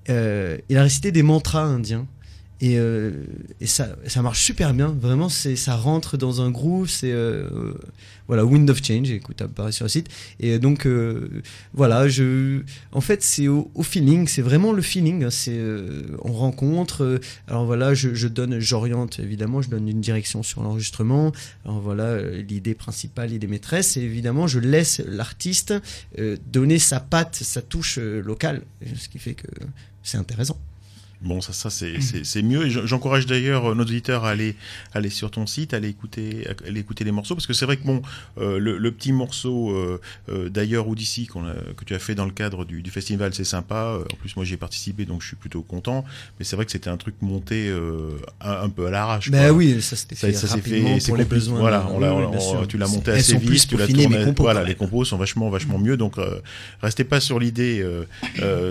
[0.09, 2.05] euh, il a récité des mantras indiens.
[2.63, 3.11] Et, euh,
[3.59, 7.73] et ça, ça marche super bien, vraiment, ça rentre dans un groove, c'est euh,
[8.29, 10.07] voilà, Wind of Change, écoute, apparaît sur le site.
[10.39, 11.27] Et donc, euh,
[11.73, 12.61] voilà, je,
[12.93, 15.25] en fait, c'est au, feeling, c'est vraiment le feeling.
[15.25, 15.59] hein, C'est,
[16.21, 17.19] on rencontre.
[17.49, 21.33] alors voilà, je, donne, j'oriente évidemment, je donne une direction sur l'enregistrement.
[21.65, 23.97] Alors voilà, l'idée principale, l'idée maîtresse.
[23.97, 25.73] Et évidemment, je laisse l'artiste
[26.49, 28.61] donner sa patte, sa touche locale,
[28.95, 29.47] ce qui fait que
[30.01, 30.57] c'est intéressant.
[31.23, 32.65] Bon, ça, ça c'est- c'est c'est mieux.
[32.67, 34.55] Et j'encourage d'ailleurs euh, nos auditeurs à aller,
[34.93, 37.65] aller sur ton site, à aller écouter, à aller écouter les morceaux, parce que c'est
[37.65, 38.01] vrai que bon,
[38.39, 41.99] euh, le, le petit morceau euh, euh, d'ailleurs ou d'ici qu'on a- que tu as
[41.99, 43.75] fait dans le cadre du, du festival, c'est sympa.
[43.99, 46.03] Euh, En plus, moi, j'y ai participé, donc je suis plutôt content.
[46.39, 48.09] Mais c'est vrai que c'était un truc monté euh,
[48.41, 49.29] un, un peu à l'arrache.
[49.31, 51.59] Ben oui, ça s'était Ça, fait ça s'est rapidement fait, pour les besoins.
[51.59, 52.67] Voilà, on l'a- oui, on- sûr.
[52.67, 54.23] tu l'as monté Elles assez vite, tu l'as tourné.
[54.25, 55.95] compos, voilà, les compos sont vachement, vachement mieux.
[55.97, 56.39] Donc, euh,
[56.81, 57.85] restez pas sur l'idée,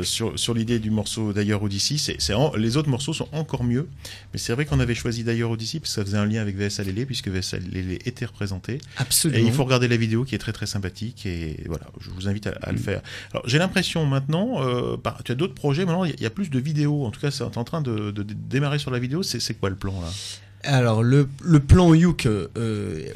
[0.02, 1.98] sur, sur l'idée du morceau d'ailleurs ou d'ici.
[1.98, 3.88] C'est en- les autres morceaux sont encore mieux.
[4.32, 6.56] Mais c'est vrai qu'on avait choisi d'ailleurs d'ici parce que ça faisait un lien avec
[6.56, 8.78] VSA Lélé puisque VSA Lélé était représenté.
[8.96, 9.40] Absolument.
[9.42, 12.28] Et il faut regarder la vidéo qui est très très sympathique et voilà, je vous
[12.28, 13.02] invite à, à le faire.
[13.32, 16.22] Alors j'ai l'impression maintenant, euh, par- tu as d'autres projets maintenant, il y a- il
[16.22, 17.04] y, a plus de vidéos.
[17.04, 19.22] En tout cas, c'est en train de, de- de démarrer sur la vidéo.
[19.22, 20.08] C'est, c'est quoi le plan là?
[20.64, 22.48] Alors, le, le plan Youk, euh,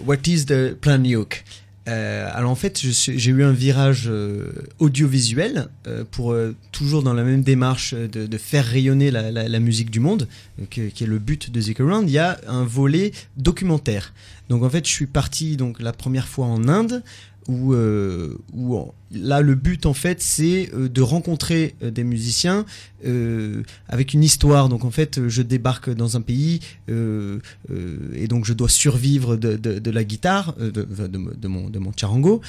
[0.05, 1.45] what is the plan Youk?
[1.89, 6.37] Euh, alors en fait, j'ai eu un virage euh, audiovisuel euh, pour
[6.73, 10.29] toujours dans la même démarche de, faire rayonner la, musique du monde,
[10.71, 12.09] qui est le but de Zik Around.
[12.09, 14.13] Il y a un volet documentaire.
[14.49, 17.03] Donc en fait, je suis parti donc la première fois en Inde
[17.49, 18.37] où, euh,
[19.13, 22.65] là le but en fait c'est euh, de rencontrer euh, des musiciens
[23.89, 24.69] avec une histoire.
[24.69, 30.03] Donc en fait, je débarque dans un pays et donc je dois survivre de, la
[30.03, 32.41] guitare, de, mon, charango.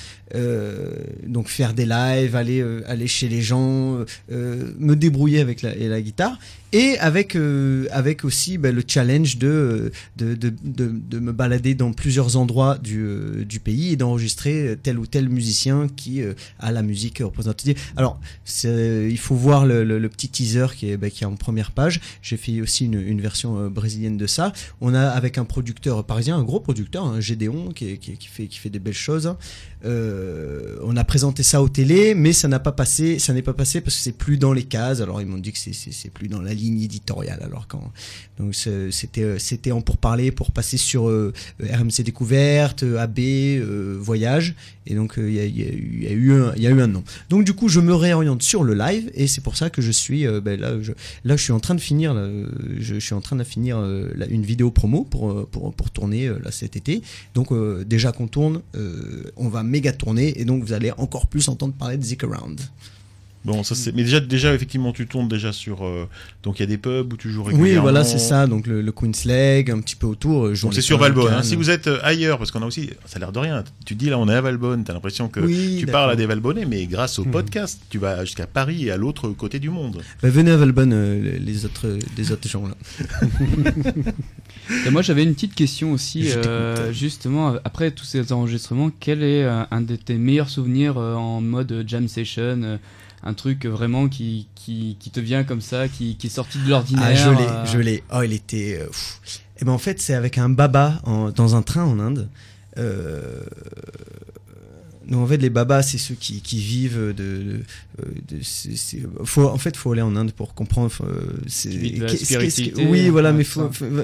[1.28, 6.40] Donc faire des lives, aller, chez les gens, me débrouiller avec la, guitare.
[6.74, 7.36] Et avec,
[8.24, 14.76] aussi bah, le challenge de, me balader dans plusieurs endroits du, du pays et d'enregistrer
[14.88, 17.78] tel ou tel musicien qui euh, a la musique représentative.
[17.98, 21.72] Alors, c'est- il faut voir le, petit teaser qui est, bah, qui est en première
[21.72, 22.00] page.
[22.22, 24.54] J'ai fait aussi une, version euh, brésilienne de ça.
[24.80, 28.60] On a avec un producteur parisien, un gros producteur, un Gédéon, qui, qui, fait, qui
[28.60, 29.36] fait des belles choses.
[29.86, 33.20] Euh, on a présenté ça au télé, mais ça n'a pas passé.
[33.20, 35.02] Ça n'est pas passé parce que c'est plus dans les cases.
[35.02, 37.42] Alors ils m'ont dit que c'est- plus dans la ligne éditoriale.
[37.44, 37.92] Alors quand
[38.40, 43.20] donc c'était euh, c'était en pour parler pour passer sur euh, RMC Découverte, euh, AB,
[43.20, 44.56] euh, Voyage.
[44.88, 47.04] Et donc il y, a, eu- un- nom.
[47.30, 49.92] Donc du coup, je me réoriente sur le live et c'est pour ça que je
[49.92, 50.82] suis euh, ben, là.
[50.82, 52.14] Je, là, je suis en train de finir.
[52.16, 52.46] euh,
[52.80, 53.44] je, suis en train de
[53.78, 57.02] euh, une vidéo promo pour pour, tourner cet été.
[57.36, 57.50] Donc
[57.86, 58.62] déjà qu'on tourne,
[59.36, 62.62] on va méga tourner et donc vous allez encore plus entendre parler de Zik Around.
[63.48, 63.96] Bon, ça c'est.
[63.96, 65.86] Mais déjà, déjà, effectivement, tu tournes déjà sur.
[65.86, 66.06] euh,
[66.44, 67.82] Donc il y a des pubs où tu joues Oui, régulièrement.
[67.84, 68.46] voilà, c'est ça.
[68.46, 70.48] Donc le, le Queen's Leg, un petit peu autour.
[70.48, 71.34] euh, Donc c'est les sur Valbonne.
[71.34, 71.44] hein.
[71.44, 73.64] Si vous êtes euh, ailleurs, parce qu'on a aussi, ça a l'air de rien.
[73.86, 76.26] Tu dis là, on est à Valbonne, t'as l'impression que Oui, tu parles à des
[76.26, 77.32] Valbonnais, mais grâce au Mhm.
[77.32, 80.02] podcast, tu vas jusqu'à Paris et à l'autre côté du monde.
[80.22, 82.76] Bah, venez à Valbonne, euh, les- les autres, des autres gens là.
[84.86, 89.46] Et moi j'avais une petite question aussi, euh, justement, après tous ces enregistrements, quel est
[89.46, 92.78] un de tes meilleurs souvenirs euh, en mode jam session euh,
[93.28, 96.70] Un truc vraiment qui, qui, qui te vient comme ça, qui, qui est sorti de
[96.70, 98.04] l'ordinaire Ah, je l'ai, euh, je l'ai.
[98.14, 98.80] Oh, il était.
[98.82, 99.20] euh, pff.
[99.60, 102.30] Eh ben en fait, c'est avec un baba en- dans un train en Inde.
[102.78, 103.42] Euh,
[105.10, 107.14] donc en fait, les babas, c'est ceux qui, qui vivent de.
[107.14, 107.62] de,
[108.38, 110.92] de- c'est- c'est- faut, en fait, faut aller en Inde pour comprendre.
[111.04, 113.46] euh, c'est- oui, voilà, mais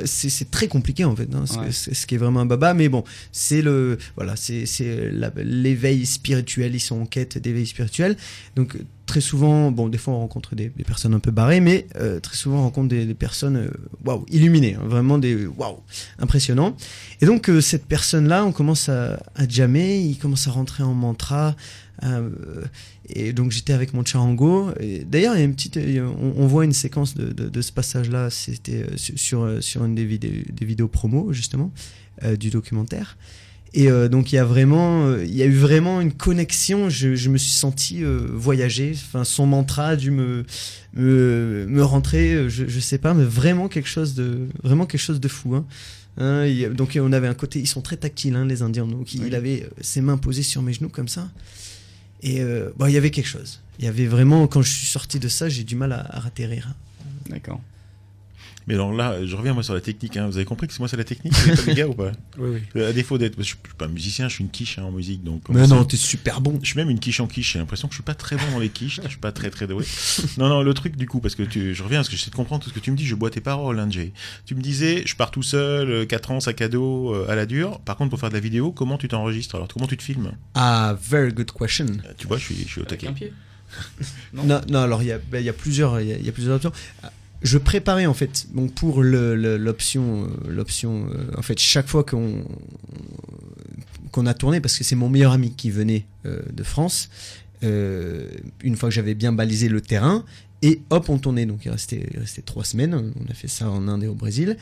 [0.05, 1.27] c'est c'est très compliqué en fait.
[1.35, 1.95] hein, ce, Ouais.
[2.07, 3.97] qui est vraiment un baba, mais bon, c'est le.
[4.15, 4.63] Voilà, c'est
[5.43, 6.73] l'éveil spirituel.
[6.73, 8.15] Ils sont en quête d'éveil spirituel.
[8.55, 12.19] Donc très souvent, bon, des fois on rencontre des, personnes un peu barrées, mais euh,
[12.19, 13.71] très souvent on rencontre des, personnes, euh,
[14.05, 15.79] waouh, illuminées, hein, vraiment des waouh,
[16.19, 16.75] impressionnants.
[17.21, 21.55] Et donc euh, cette personne-là, on commence à, jammer, il commence à rentrer en mantra.
[23.09, 24.71] et donc j'étais avec mon charango.
[25.05, 28.29] D'ailleurs, il y a une petite, on, voit une séquence de, ce passage-là.
[28.29, 31.71] C'était sur sur, une des vidéos, des vidéos promo justement
[32.39, 33.17] du documentaire.
[33.75, 36.89] Et euh, donc il y a vraiment, euh, il y a eu vraiment une connexion.
[36.89, 38.91] Je, je me suis senti euh, voyager.
[38.93, 40.45] Enfin, son mantra a dû me
[40.93, 42.49] me, me rentrer.
[42.49, 45.55] Je, je sais pas, mais vraiment quelque chose de vraiment quelque chose de fou.
[45.55, 45.65] Hein.
[46.17, 48.85] Hein, il donc on avait un côté, ils sont très tactiles hein, les Indiens.
[48.85, 49.35] Donc il Oui.
[49.35, 51.29] avait ses mains posées sur mes genoux comme ça.
[52.21, 52.41] Et
[52.77, 53.59] bon, il y avait quelque chose.
[53.79, 56.19] Il y avait vraiment, quand je suis sorti de ça, j'ai du mal à, à
[56.21, 56.73] ratterrir.
[57.29, 57.59] D'accord.
[58.67, 60.15] Mais alors là, je reviens moi sur la technique.
[60.17, 60.27] hein.
[60.27, 62.11] Vous avez compris que c'est moi c'est la technique, c'est pas les gars ou pas?
[62.37, 62.83] Oui, oui.
[62.83, 65.43] À défaut d'être, je suis pas musicien, je suis une quiche hein, en musique, donc.
[65.49, 66.59] Mais on non, t'es super bon.
[66.61, 67.53] Je suis même une quiche en quiche.
[67.53, 68.99] J'ai l'impression que je suis pas très bon dans les quiches.
[69.03, 69.85] Je suis pas très très doué.
[70.37, 72.35] Non, non, le truc du coup, parce que tu, je reviens parce que j'essaie de
[72.35, 73.05] comprendre tout ce que tu me dis.
[73.05, 74.13] Je bois tes paroles, hein, Jay.
[74.45, 77.45] Tu me disais, je pars tout seul, 4 ans, sac à dos, euh, à la
[77.45, 77.79] dure.
[77.81, 79.55] Par contre, pour faire de la vidéo, comment tu t'enregistres?
[79.55, 80.31] Alors, comment tu te filmes?
[80.55, 81.85] Ah, very good question.
[81.85, 83.07] Euh, Tu vois, je suis, je suis au Avec taquet.
[83.07, 83.33] un pied?
[84.33, 84.43] Non.
[84.45, 86.25] Non, non, alors il y a, ben, il y a plusieurs, il y a, il
[86.25, 86.71] y a plusieurs options.
[87.43, 92.45] Je préparais en fait, pour l'option, euh, l'option, euh, en fait, chaque fois qu'on
[94.25, 97.09] a tourné, parce que c'est mon meilleur ami qui venait euh, de France,
[97.61, 100.25] une fois que j'avais bien balisé le terrain,
[100.61, 101.45] et hop, on tournait.
[101.45, 102.93] Donc il restait, il restait trois semaines.
[102.93, 104.57] On a fait ça en Inde et au Brésil.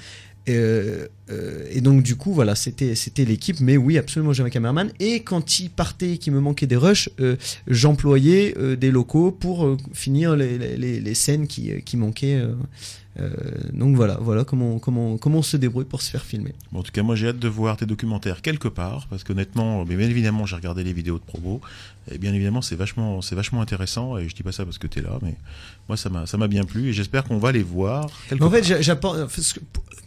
[0.49, 3.59] Euh, euh, et donc du coup voilà c'était c'était l'équipe.
[3.59, 7.09] Mais oui absolument j'avais un caméraman et quand il partait qu'il me manquait des rushs
[7.19, 7.35] euh,
[7.67, 12.41] j'employais euh, des locaux pour finir les, les- scènes qui, qui manquaient
[13.73, 16.53] donc voilà voilà comment comment comment on se débrouille pour se faire filmer.
[16.71, 19.83] Bon, en tout cas, moi, j'ai hâte de voir tes documentaires quelque part, parce qu'honnêtement,
[19.85, 21.59] mais bien évidemment, j'ai regardé les vidéos de promo,
[22.09, 24.87] et bien évidemment, c'est vachement, c'est vachement intéressant, et je dis pas ça parce que
[24.87, 25.35] t'es là, mais
[25.89, 28.49] moi, ça m'a, ça m'a bien plu, et j'espère qu'on va les voir quelque en
[28.49, 28.81] fait, part.
[28.81, 28.81] j'a-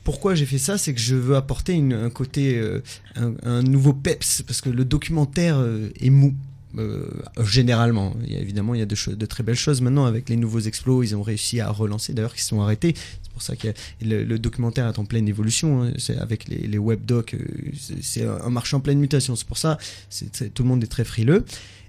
[0.05, 2.81] Pourquoi j'ai fait ça, c'est que je veux apporter un côté, euh,
[3.17, 6.35] un, nouveau peps, parce que le documentaire euh, est mou.
[6.77, 7.09] euh,
[7.43, 10.37] généralement, il y a, évidemment, il y a de, très belles choses maintenant avec les
[10.37, 11.03] nouveaux explos.
[11.03, 12.95] Ils ont réussi à relancer, d'ailleurs, se sont arrêtés.
[13.23, 13.69] C'est pour ça que
[14.03, 15.85] le, documentaire est en pleine évolution.
[15.85, 15.93] hein.
[15.97, 17.35] C'est avec les, les webdocs,
[18.03, 19.37] c'est un marché en pleine mutation.
[19.37, 19.79] C'est pour ça,
[20.11, 21.47] c'est- tout le monde est très frileux.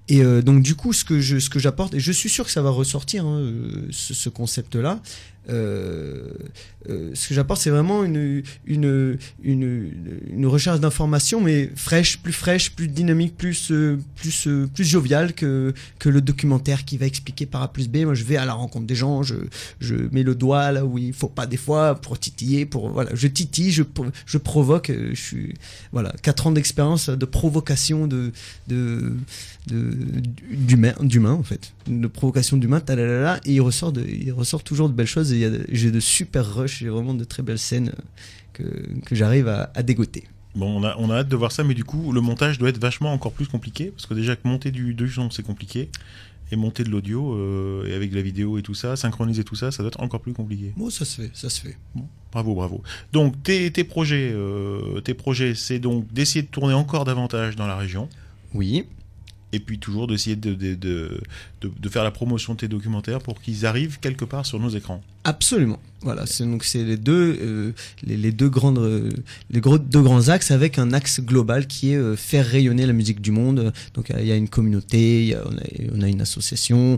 [0.07, 1.19] Et donc du coup, ce que
[1.59, 3.51] j'apporte, et je suis sûr que ça va ressortir, hein,
[3.91, 5.01] ce concept-là.
[5.49, 6.29] Euh,
[6.89, 9.91] euh, ce que j'apporte, c'est vraiment une, une, une,
[10.29, 15.73] une recherche d'informations, mais fraîche, plus fraîche, plus dynamique, plus, euh, plus, plus joviale que,
[15.99, 17.97] que le documentaire qui va expliquer par A plus B.
[17.97, 19.35] Moi, je vais à la rencontre des gens, je,
[19.79, 23.11] je mets le doigt là où il faut pas des fois pour titiller, pour voilà,
[23.13, 23.83] je titille, je,
[24.25, 24.91] je provoque.
[24.91, 25.53] Je suis
[25.91, 28.31] voilà, quatre ans d'expérience de provocation de,
[28.67, 29.13] de,
[29.67, 29.91] de
[30.51, 32.79] d'humain, d'humain en fait, de provocation d'humain.
[32.79, 35.31] talalala, Et il ressort de, il ressort toujours de belles choses.
[35.33, 38.01] Et j'ai de super rushs, j'ai vraiment de très belles scènes euh,
[38.53, 38.63] que,
[39.05, 40.25] que j'arrive à, à dégoter.
[40.55, 42.69] Bon, on a, on a hâte de voir ça, mais du coup, le montage doit
[42.69, 45.89] être vachement encore plus compliqué, parce que déjà que monter du, du son, c'est compliqué,
[46.51, 49.55] et monter de l'audio, euh, et avec de la vidéo et tout ça, synchroniser tout
[49.55, 50.71] ça, ça doit être encore plus compliqué.
[50.77, 51.75] Bon, ça se fait, ça se fait.
[52.31, 52.83] Bravo, bravo.
[53.11, 57.67] Donc, tes, tes projets, euh, tes projets, c'est donc d'essayer de tourner encore davantage dans
[57.67, 58.07] la région.
[58.53, 58.85] Oui.
[59.53, 60.75] Et puis toujours d'essayer de, de,
[61.61, 65.01] de, faire la promotion de tes documentaires pour qu'ils arrivent quelque part sur nos écrans.
[65.23, 65.79] Absolument.
[66.01, 67.71] Voilà, c'est donc c'est les deux euh,
[68.03, 69.09] les, deux grandes euh,
[69.49, 72.93] les gros, deux grands axes avec un axe global qui est euh, faire rayonner la
[72.93, 73.71] musique du monde.
[73.93, 75.35] Donc il y a une communauté,
[75.93, 76.97] on, a, une association.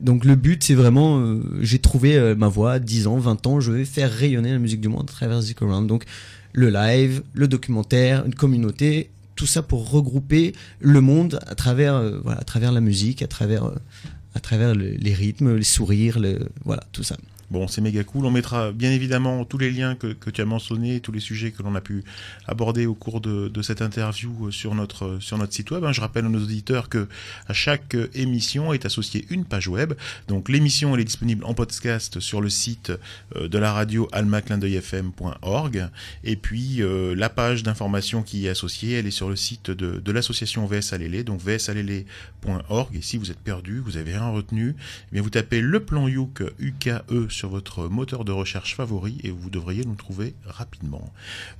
[0.00, 3.84] Donc le but c'est vraiment j'ai trouvé ma voie, 10 ans, 20 ans, je vais
[3.84, 5.86] faire rayonner la musique du monde à travers Zik Around.
[5.88, 6.04] Donc
[6.52, 12.18] le live, le documentaire, une communauté, tout ça pour regrouper le monde à travers euh,
[12.22, 17.02] voilà, à travers la musique, à travers euh, les rythmes, les sourires, le, voilà, tout
[17.02, 17.16] ça.
[17.52, 18.24] Bon, c'est méga cool.
[18.24, 21.62] On mettra bien évidemment tous les liens que, tu as mentionnés, tous les sujets que
[21.62, 22.02] l'on a pu
[22.46, 25.84] aborder au cours de, cette interview euh, sur notre, euh, sur notre site web.
[25.84, 25.92] hein.
[25.92, 27.08] Je rappelle à nos auditeurs que
[27.48, 29.92] à chaque euh, émission est associée une page web.
[30.28, 32.90] Donc l'émission elle est disponible en podcast sur le site
[33.38, 35.90] de la radio almaclindeuilfm.org.
[36.24, 36.80] Et puis
[37.14, 40.94] la page d'information qui est associée, elle est sur le site de, de l'association VS
[41.26, 42.96] donc vsalélé.org.
[42.96, 46.08] Et si vous êtes perdu, vous avez rien retenu, eh bien vous tapez le plan
[46.08, 51.12] Youk UKE sur votre moteur de recherche favori et vous devriez nous trouver rapidement.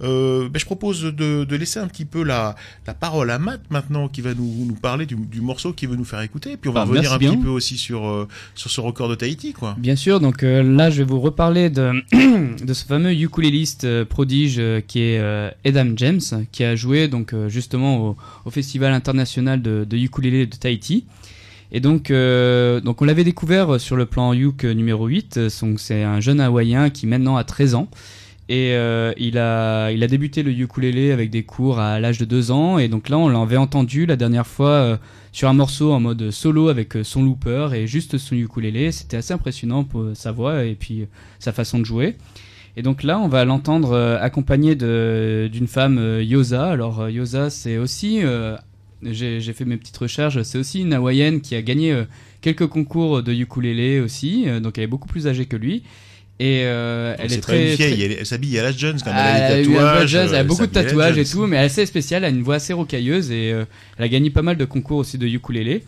[0.03, 2.55] Euh, ben, je propose de, de laisser un petit peu la,
[2.87, 5.97] la parole à Matt maintenant qui va nous, nous parler du, du morceau qu'il veut
[5.97, 6.53] nous faire écouter.
[6.53, 7.33] Et puis on va Ah, revenir un bien.
[7.35, 9.53] petit peu aussi sur, euh, sur ce record de Tahiti.
[9.53, 9.75] Quoi.
[9.79, 11.93] Bien sûr, donc euh, là je vais vous reparler de,
[12.65, 16.21] de ce fameux ukuléliste prodige qui est Adam James,
[16.53, 21.05] qui a joué donc justement au, au Festival international de, de ukulélé de Tahiti.
[21.73, 25.81] Et donc, euh, donc on l'avait découvert sur le plan Yuk numéro 8, euh, donc
[25.81, 27.89] c'est un jeune hawaïen qui maintenant a 13 ans.
[28.49, 32.27] Et euh, il, a, il a débuté le ukulélé avec des cours à l'âge de
[32.27, 32.79] 2 ans.
[32.79, 34.97] Et donc là, on l'avait entendu la dernière fois euh,
[35.33, 38.93] sur un morceau en mode solo avec euh, son looper et juste son ukulélé.
[38.93, 41.07] C'était assez impressionnant pour sa voix et puis euh,
[41.39, 42.17] sa façon de jouer.
[42.77, 46.71] Et donc là, on va l'entendre euh, accompagné d'une femme, euh, Yosa.
[46.71, 48.57] Alors euh, Yosa, c'est aussi, euh,
[49.05, 52.05] j'ai fait mes petites recherches, c'est aussi une hawaïenne qui a gagné euh,
[52.41, 54.45] quelques concours de ukulélé aussi.
[54.47, 55.83] euh, donc elle est beaucoup plus âgée que lui.
[56.41, 58.73] Et euh, elle est pas très, une vieille, très- elle, est- elle s'habille à la
[58.73, 59.21] Jones quand même.
[59.23, 60.15] ah, elle a elle des tatouages.
[60.15, 62.43] elle a beaucoup de tatouages et tout, mais elle est assez spéciale, elle a une
[62.43, 63.65] voix assez rocailleuse et euh,
[63.99, 65.85] elle a gagné pas mal de concours aussi de ukulélé.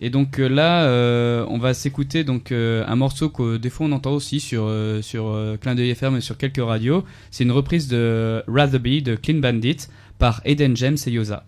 [0.00, 3.92] Et donc là, euh, on va s'écouter donc euh, un morceau que des fois on
[3.92, 7.04] entend aussi sur euh, sur euh, Clin d'œil FM et sur quelques radios.
[7.30, 9.76] C'est une reprise de Rather Be de Clean Bandit
[10.18, 11.44] par Aiden James et Yosa.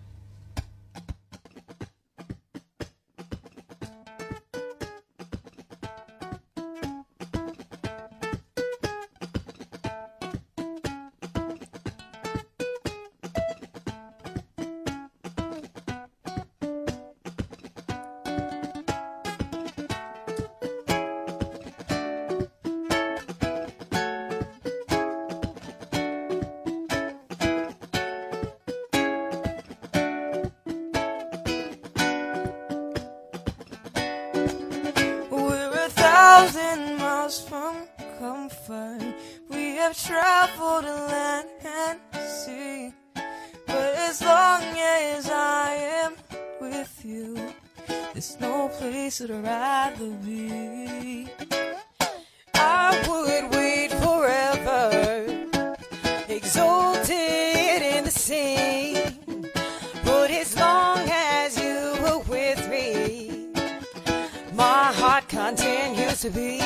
[66.25, 66.61] To beat.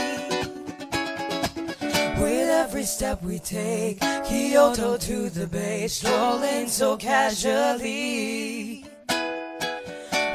[2.20, 8.86] With every step we take, Kyoto to the bay, strolling so casually.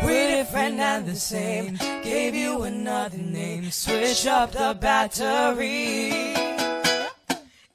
[0.02, 6.34] We're different and the same, gave you another name, switch up the battery.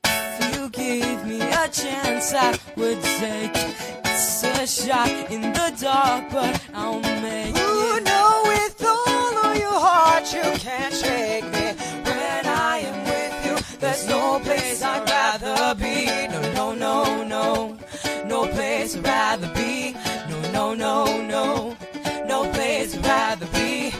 [0.04, 3.56] If you gave me a chance, I would take
[4.06, 7.69] it's a shot in the dark, but I'll make
[10.34, 11.74] you can't shake me.
[12.04, 16.06] When I am with you, there's no place I'd rather be.
[16.28, 17.78] No, no, no, no,
[18.26, 19.94] no place I'd rather be.
[20.30, 21.78] No, no, no, no,
[22.28, 23.92] no place I'd rather be.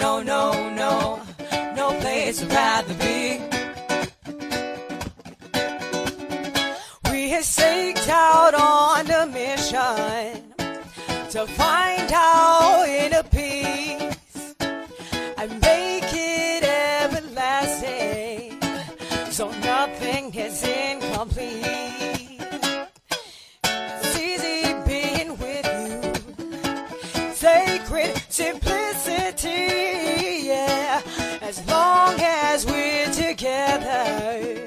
[0.00, 1.22] No, no, no, no,
[1.74, 3.40] no place I'd rather be.
[7.10, 10.54] We have staked out on a mission
[11.30, 14.03] to find our inner peace
[19.34, 22.38] so nothing is incomplete.
[23.64, 29.50] It's easy being with you, sacred simplicity,
[30.46, 31.02] yeah.
[31.42, 34.62] As long as we're together.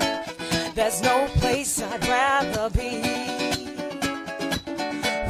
[0.76, 3.00] There's no place I'd rather be.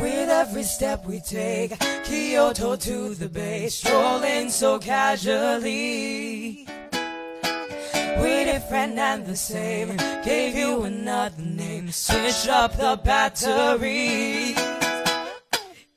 [0.02, 6.66] With every step we take, Kyoto to the bay, strolling so casually.
[8.22, 14.56] We different and the same, gave you another name, switch up the battery.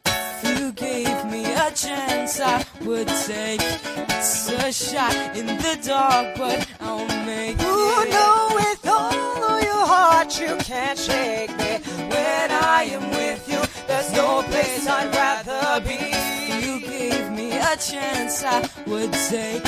[0.04, 3.60] If you gave me a chance, I would take.
[3.62, 7.64] It's a shot in the dark, but I'll make it.
[7.64, 11.78] Ooh, no, with all of your heart you can't shake me.
[12.08, 15.96] When I am with you, there's no place I'd rather be.
[15.98, 19.64] If you gave me a chance, I would take.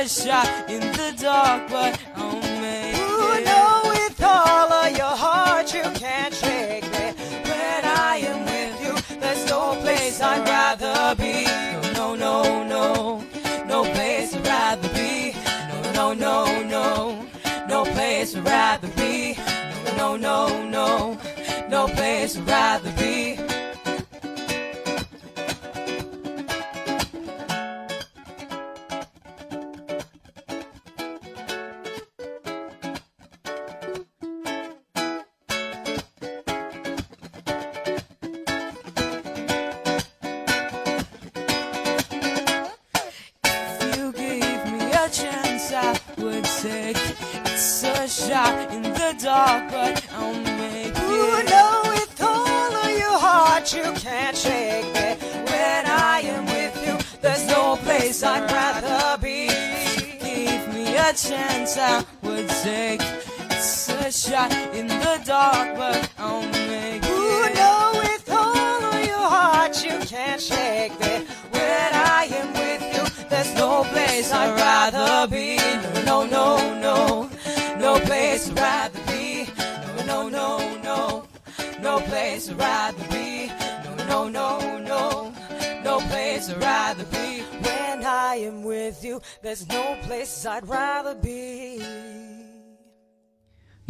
[0.00, 3.44] A shot in the dark, but I'll make Ooh, it.
[3.44, 7.12] no, with all of your heart you can't shake me.
[7.44, 11.44] When I am with you, there's no place I'd rather be.
[11.92, 13.24] No, no, no, no,
[13.66, 15.34] no place I'd rather be.
[15.92, 17.26] No, no, no, no,
[17.68, 19.36] no place I'd rather be.
[19.98, 21.18] No, no, no, no,
[21.68, 23.49] no place I'd rather be.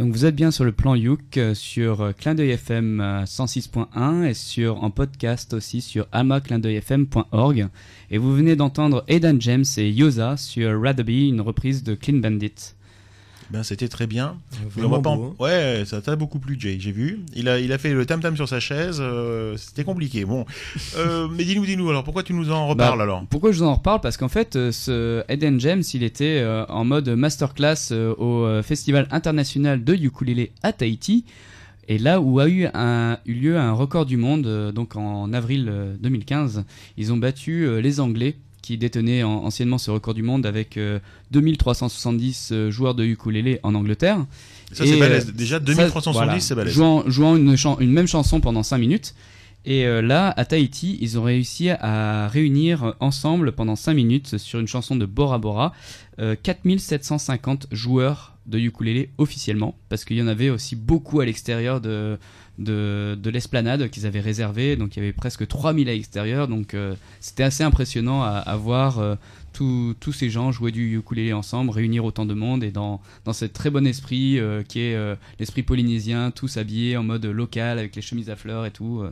[0.00, 4.24] Donc vous êtes bien sur le plan Youk, euh, sur euh, Clin FM euh, 106.1
[4.24, 7.68] et sur en podcast aussi sur amaclindeuilfm.org.
[8.10, 12.16] Et vous venez d'entendre Aidan James et Yosa sur Rather Be, une reprise de Clean
[12.16, 12.74] Bandit.
[13.52, 14.36] Ben, c'était très bien.
[14.76, 15.34] Vraiment pas en- hein.
[15.40, 16.76] Ouais, ça t'a beaucoup plu, Jay.
[16.78, 17.20] J'ai vu.
[17.34, 18.98] Il a, il a fait le tam tam sur sa chaise.
[19.00, 20.24] euh, c'était compliqué.
[20.24, 20.44] Bon,
[20.96, 21.90] Euh, mais dis-nous, dis-nous.
[21.90, 23.24] Alors, pourquoi tu nous en reparles Bah, alors?
[23.28, 24.00] Pourquoi je vous en reparle?
[24.00, 29.82] Parce qu'en fait, euh, ce Eden James, il était en mode masterclass au Festival international
[29.82, 31.24] de ukulélé à Tahiti.
[31.88, 35.66] Et là où a eu, un, eu lieu un record du monde, donc en avril
[35.68, 36.62] euh, 2015,
[36.96, 40.98] ils ont battu les Anglais qui détenaient en- anciennement ce record du monde avec euh,
[41.30, 44.24] 2370 euh, joueurs de ukulélé en Angleterre.
[44.72, 45.28] Ça, c'est balèze.
[45.28, 46.72] euh, Déjà, ça, 2370, voilà, c'est balèze.
[46.74, 49.14] Jouant, jouant une, une même chanson pendant 5 minutes.
[49.66, 54.58] Et euh, là, à Tahiti, ils ont réussi à réunir ensemble pendant 5 minutes sur
[54.58, 55.74] une chanson de Bora Bora
[56.18, 61.80] euh, 4750 joueurs de ukulélé officiellement, parce qu'il y en avait aussi beaucoup à l'extérieur
[61.80, 62.18] de,
[62.60, 66.74] de, de l'esplanade qu'ils avaient réservé, donc il y avait presque 3000 à l'extérieur, donc
[66.74, 69.16] euh, c'était assez impressionnant à, à voir euh,
[69.52, 73.32] tous- tous ces gens jouer du ukulélé ensemble, réunir autant de monde et dans, dans
[73.32, 74.96] ce très bon esprit euh, qui est
[75.38, 79.02] l'esprit polynésien, tous habillés en mode local avec les chemises à fleurs et tout.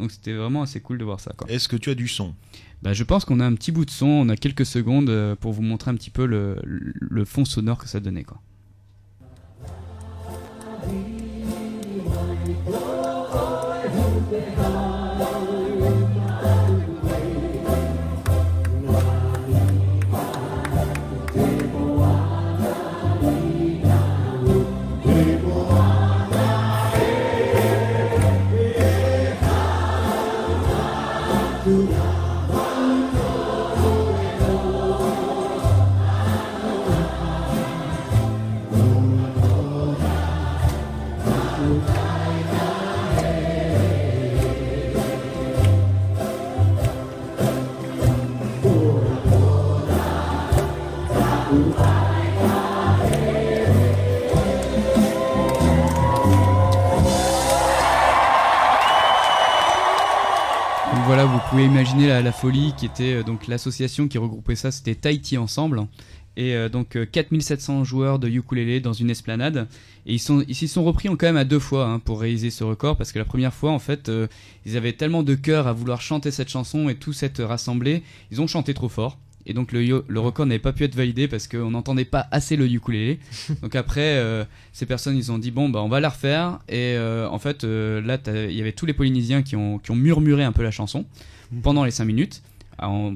[0.00, 1.32] donc c'était vraiment assez cool de voir ça.
[1.48, 2.34] Est-ce que tu as du son?
[2.82, 5.52] Bah, je pense qu'on a un petit bout de son, on a quelques secondes pour
[5.52, 8.24] vous montrer un petit peu le, le fond sonore que ça donnait.
[8.24, 8.40] Quoi.
[61.50, 65.38] Pouvez imaginer la, la folie qui était euh, donc l'association qui regroupait ça, c'était Tahiti
[65.38, 65.86] Ensemble.
[66.36, 69.68] Et euh, donc euh, 4700 joueurs de ukulélé dans une esplanade.
[70.06, 72.50] Et ils sont- ils s'y sont repris quand même à deux fois hein, pour réaliser
[72.50, 74.26] ce record parce que la première fois en fait euh,
[74.66, 78.40] ils avaient tellement de cœur à vouloir chanter cette chanson et tous être rassemblés, ils
[78.40, 79.18] ont chanté trop fort.
[79.46, 82.66] Et donc le, record n'avait pas pu être validé parce qu'on n'entendait pas assez le
[82.66, 83.18] ukulélé.
[83.62, 86.60] donc après, euh, ces personnes, ils ont dit bon, bah on va la refaire.
[86.68, 89.90] Et euh, en fait, euh, là, il y avait tous les Polynésiens qui ont, qui
[89.90, 91.04] ont murmuré un peu la chanson
[91.62, 92.42] pendant les 5 minutes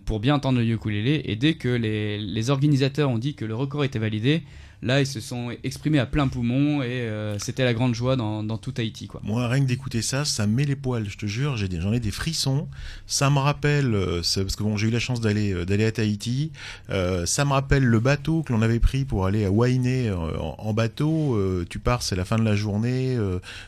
[0.05, 1.23] pour bien entendre le ukulélé.
[1.25, 4.43] Et dès que les organisateurs ont dit que le record était validé,
[4.83, 8.59] là, ils se sont exprimés à plein poumon et euh, c'était la grande joie dans,
[8.59, 9.09] tout Haïti.
[9.23, 12.01] Moi, rien que d'écouter ça, ça me met les poils, je te jure, j'en ai
[12.01, 12.69] des frissons.
[13.07, 15.93] Ça me rappelle, euh, parce que bon, j'ai eu la chance d'aller euh, d'aller à
[15.93, 16.53] Tahiti,
[16.89, 21.39] ça me rappelle le bateau que l'on avait pris pour aller à Wainé en, bateau.
[21.69, 23.17] Tu pars, c'est la fin de la journée,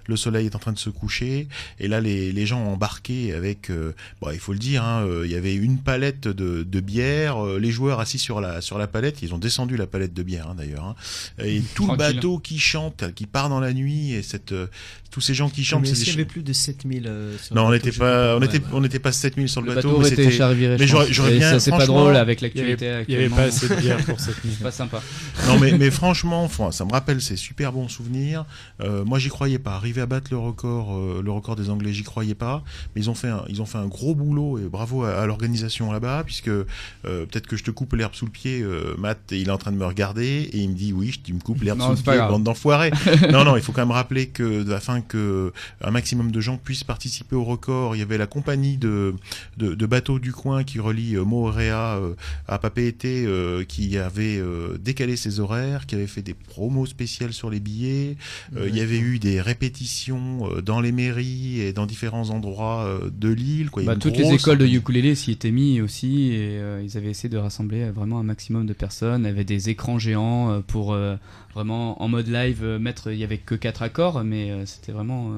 [0.07, 1.49] le soleil est en train de se coucher,
[1.79, 5.35] et là, les, gens embarqués avec, euh, bon, il faut le dire, hein, il y
[5.35, 9.39] avait une palette de, bière, les joueurs assis sur la, sur la palette, ils ont
[9.39, 10.95] descendu la palette de bière hein, d'ailleurs, hein.
[11.43, 14.67] Et tout le bateau qui chante, qui part dans la nuit, et cette, euh,
[15.11, 17.55] tous ces gens qui chantent, Mais est-ce qu'il y avait plus de 7000 euh, sur
[17.57, 18.61] non, le on bateau, n'était pas, on ouais.
[18.73, 20.31] on n'était pas 7000 sur le, Le bateau, bateau mais c'était.
[20.31, 23.75] charviré, j'aurais- bien- ça, c'est pas drôle avec l'actualité il y avait pas assez de
[23.75, 24.53] bière pour cette nuit.
[24.57, 25.03] C'est pas sympa.
[25.49, 28.45] Non, mais, mais franchement, ça me rappelle ces super bons souvenirs.
[28.81, 29.75] Euh, moi, j'y croyais pas.
[29.75, 32.63] Arriver à battre le record, euh, le record des Anglais, j'y croyais pas.
[32.95, 35.27] Mais ils ont fait un, ils ont fait un gros boulot et bravo à, à
[35.27, 36.65] l'organisation là-bas, puisque euh,
[37.05, 39.59] peut-être que je te coupe l'herbe sous le pied, euh, Matt, et il est en
[39.59, 41.97] train de me regarder et il me dit oui, tu me coupes l'herbe sous le
[41.97, 42.91] pied, bande d'enfoirés.
[43.33, 46.85] non, non, il faut quand même rappeler que afin que un maximum de gens puissent
[46.85, 49.15] participer au record, il y avait la compagnie de
[49.57, 52.15] de, de bateaux du coin qui relie euh, Moorea euh,
[52.49, 57.33] à Papeete euh, qui avait euh, décalé ses horaires, qui avait fait des promos spéciales
[57.33, 58.17] sur les billets.
[58.57, 63.71] Il y avait eu des répétitions dans les mairies et dans différents endroits de l'île.
[63.85, 67.39] Bah, toutes les écoles de ukulélé s'y étaient mis aussi et ils avaient essayé de
[67.39, 69.23] rassembler vraiment un maximum de personnes.
[69.23, 71.17] Il y avait des écrans géants euh, pour euh,
[71.55, 73.13] vraiment en mode live euh, mettre.
[73.13, 75.33] Il y avait que quatre accords, mais euh, c'était vraiment.
[75.33, 75.35] euh,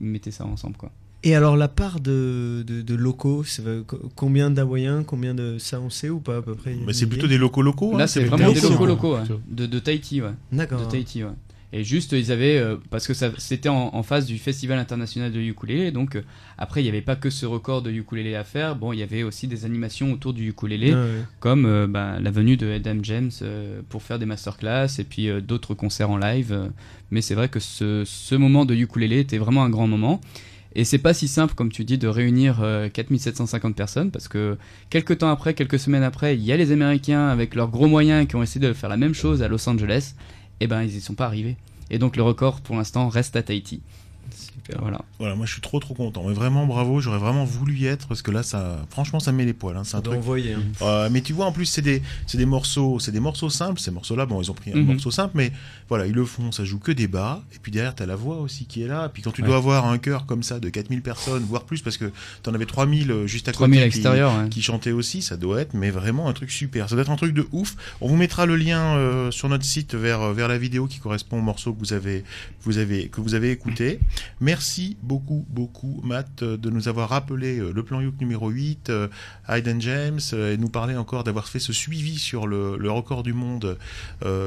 [0.00, 0.90] ils mettaient ça ensemble quoi.
[1.24, 3.44] Et alors la part de, de, de locaux,
[4.14, 6.76] combien d'Hawaïens, combien de ça on sait ou pas à peu près?
[6.86, 7.90] Mais c'est plutôt des locaux locaux.
[7.94, 9.24] hein, Là, c'est vraiment des locaux, locaux ouais.
[9.50, 10.30] de, de Tahiti, ouais.
[10.52, 10.80] D'accord.
[10.80, 11.30] De Tahiti, ouais.
[11.72, 15.30] Et juste, ils avaient, euh, parce que ça, c'était en, en face du Festival international
[15.30, 16.22] de ukulélé, donc euh,
[16.56, 19.02] après, il n'y avait pas que ce record de ukulélé à faire, bon, il y
[19.02, 21.22] avait aussi des animations autour du ukulélé, Ah ouais.
[21.40, 23.30] comme euh, bah, la venue de Adam James
[23.90, 26.70] pour faire des masterclass et puis d'autres concerts en live.
[27.10, 30.20] mais c'est vrai que ce, ce moment de ukulélé était vraiment un grand moment.
[30.74, 34.56] Et c'est pas si simple, comme tu dis, de réunir euh, 4750 personnes, parce que
[34.90, 38.28] quelques temps après, quelques semaines après, il y a les Américains avec leurs gros moyens
[38.28, 40.14] qui ont essayé de faire la même chose à Los Angeles.
[40.60, 41.56] Et ben, ils y sont pas arrivés.
[41.90, 43.80] Et donc le record, pour l'instant, reste à Tahiti.
[44.68, 44.80] Super.
[44.82, 45.00] Voilà.
[45.18, 46.24] Voilà, moi je suis trop trop content.
[46.26, 49.38] Mais vraiment bravo, j'aurais vraiment voulu y être parce que là, ça, franchement, ça me
[49.38, 49.76] met les poils.
[49.76, 49.82] hein.
[49.84, 50.18] C'est On un truc.
[50.18, 50.54] envoyer.
[50.54, 50.62] hein.
[50.82, 53.80] Euh, mais tu vois, en plus, c'est des, c'est des morceaux, c'est des morceaux simples.
[53.80, 54.86] Ces morceaux-là, bon, ils ont pris un Mhm.
[54.86, 55.52] morceau simple, mais
[55.88, 56.52] voilà, ils le font.
[56.52, 57.42] Ça joue que des bas.
[57.54, 59.06] Et puis derrière, t'as la voix aussi qui est là.
[59.06, 59.48] Et puis quand tu Ouais.
[59.48, 62.10] dois avoir un chœur comme ça de 4000 personnes, voire plus, parce que
[62.42, 63.90] t'en avais 3000 euh, juste à 3000 à côté.
[63.90, 64.48] qui- l'extérieur, ouais.
[64.48, 66.88] qui chantait aussi, ça doit être, mais vraiment un truc super.
[66.88, 67.74] Ça doit être un truc de ouf.
[68.00, 71.38] On vous mettra le lien euh, sur notre site vers, vers la vidéo qui correspond
[71.38, 72.24] au morceau que vous avez,
[72.62, 73.98] vous avez, que vous avez écouté.
[74.40, 74.57] Merci
[75.02, 79.08] beaucoup, beaucoup, Matt, euh, de nous avoir rappelé euh, le plan Youk numéro 8, euh,
[79.48, 83.76] Hayden James, et nous parler encore d'avoir fait ce suivi sur le, record du monde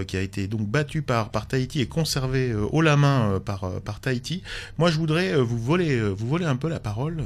[0.07, 3.99] qui a été donc battu par, par Tahiti et conservé haut la main par, par
[3.99, 4.41] Tahiti.
[4.79, 7.23] Moi, je voudrais vous voler, vous voler un peu la parole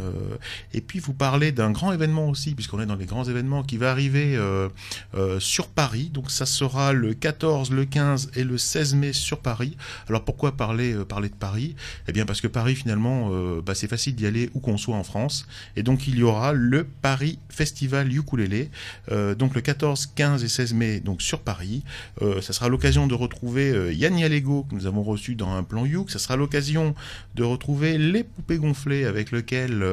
[0.73, 3.77] et puis vous parler d'un grand événement aussi, puisqu'on est dans les grands événements qui
[3.77, 4.37] va arriver
[5.39, 6.11] sur Paris.
[6.13, 9.77] Donc ça sera le 14, le 15 et le 16 mai sur Paris.
[10.09, 11.75] Alors pourquoi parler, parler de Paris?
[12.07, 14.95] Eh bien parce que Paris finalement, euh, bah, c'est facile d'y aller où qu'on soit
[14.95, 15.47] en France.
[15.75, 18.69] Et donc il y aura le Paris Festival Ukulélé,
[19.11, 21.83] euh, donc le 14, 15 et 16 mai donc sur Paris.
[22.21, 25.85] Euh, ça sera l'occasion de retrouver Yann Yalego que nous avons reçu dans un plan
[25.85, 26.11] Youk.
[26.11, 26.95] Ça sera l'occasion
[27.35, 29.83] de retrouver les poupées gonflées avec lequel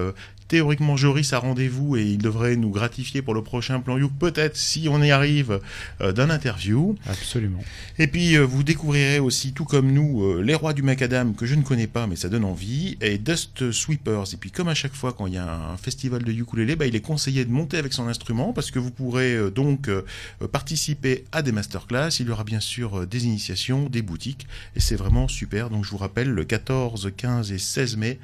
[0.48, 4.56] théoriquement Joris a rendez-vous et il devrait nous gratifier pour le prochain plan Youk, peut-être
[4.56, 5.60] si on y arrive,
[6.00, 6.96] euh, d'un interview.
[7.06, 7.62] Absolument.
[7.98, 11.46] Et puis euh, vous découvrirez aussi, tout comme nous, euh, les rois du macadam que
[11.46, 14.34] je ne connais pas mais ça donne envie, et Dust Sweepers.
[14.34, 16.86] Et puis comme à chaque fois quand il y a un festival de ukulélé, bah,
[16.86, 19.90] il est conseillé de monter avec son instrument parce que vous pourrez donc
[20.50, 22.10] participer à des masterclass.
[22.20, 25.70] Il y aura bien sûr des initiations, des boutiques, et c'est vraiment super.
[25.70, 28.18] Donc je vous rappelle, le 14, 15 et 16 mai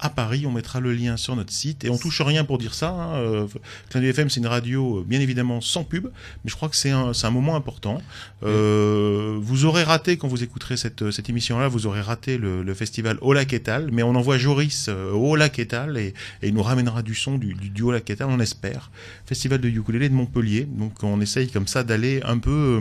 [0.00, 0.44] à Paris.
[0.46, 2.90] On mettra le lien sur notre site et on touche rien pour dire ça.
[2.90, 3.14] Hein.
[3.16, 3.46] Euh,
[3.90, 6.90] Clin FM, c'est une radio euh, bien évidemment sans pub, mais je crois que c'est
[6.90, 8.00] un, moment important.
[8.42, 13.18] Euh, vous aurez raté quand vous écouterez cette, émission-là, vous aurez raté le, le festival
[13.20, 17.14] Au Lac Etal, mais on envoie Joris au Lac Etal et, il nous ramènera du
[17.14, 18.90] son du, du, du Au Lac Etal, on espère.
[19.26, 22.80] Festival de ukulélé de Montpellier, donc on essaye comme ça d'aller un peu,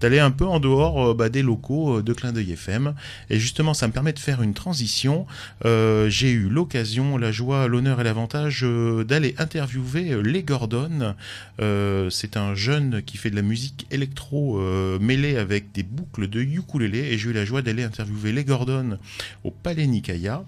[0.00, 2.94] d'aller un peu en dehors bah, des locaux de Clin d'œil FM.
[3.28, 5.26] Et justement, ça me permet de faire une transition.
[5.64, 11.14] J'ai eu l'occasion, la joie, l'honneur et l'avantage euh, d'aller interviewer euh, Les Gordon.
[11.60, 14.60] Euh, c'est un jeune qui fait de la musique électro
[15.00, 18.98] mêlée avec des boucles de ukulélé et j'ai eu la joie d'aller interviewer Les Gordon
[19.44, 20.44] au Palais Nikaya.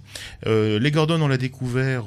[0.46, 2.04] Les Gordon, on l'a découvert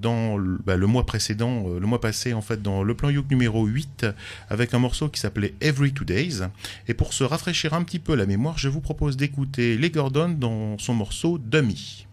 [0.00, 3.30] dans le, bah, le mois précédent, le mois passé en fait, dans le plan Youk
[3.30, 4.06] numéro 8
[4.50, 6.40] avec un morceau qui s'appelait Every Two Days.
[6.88, 10.28] Et pour se rafraîchir un petit peu la mémoire, je vous propose d'écouter Les Gordon
[10.28, 12.07] dans son morceau Dummy.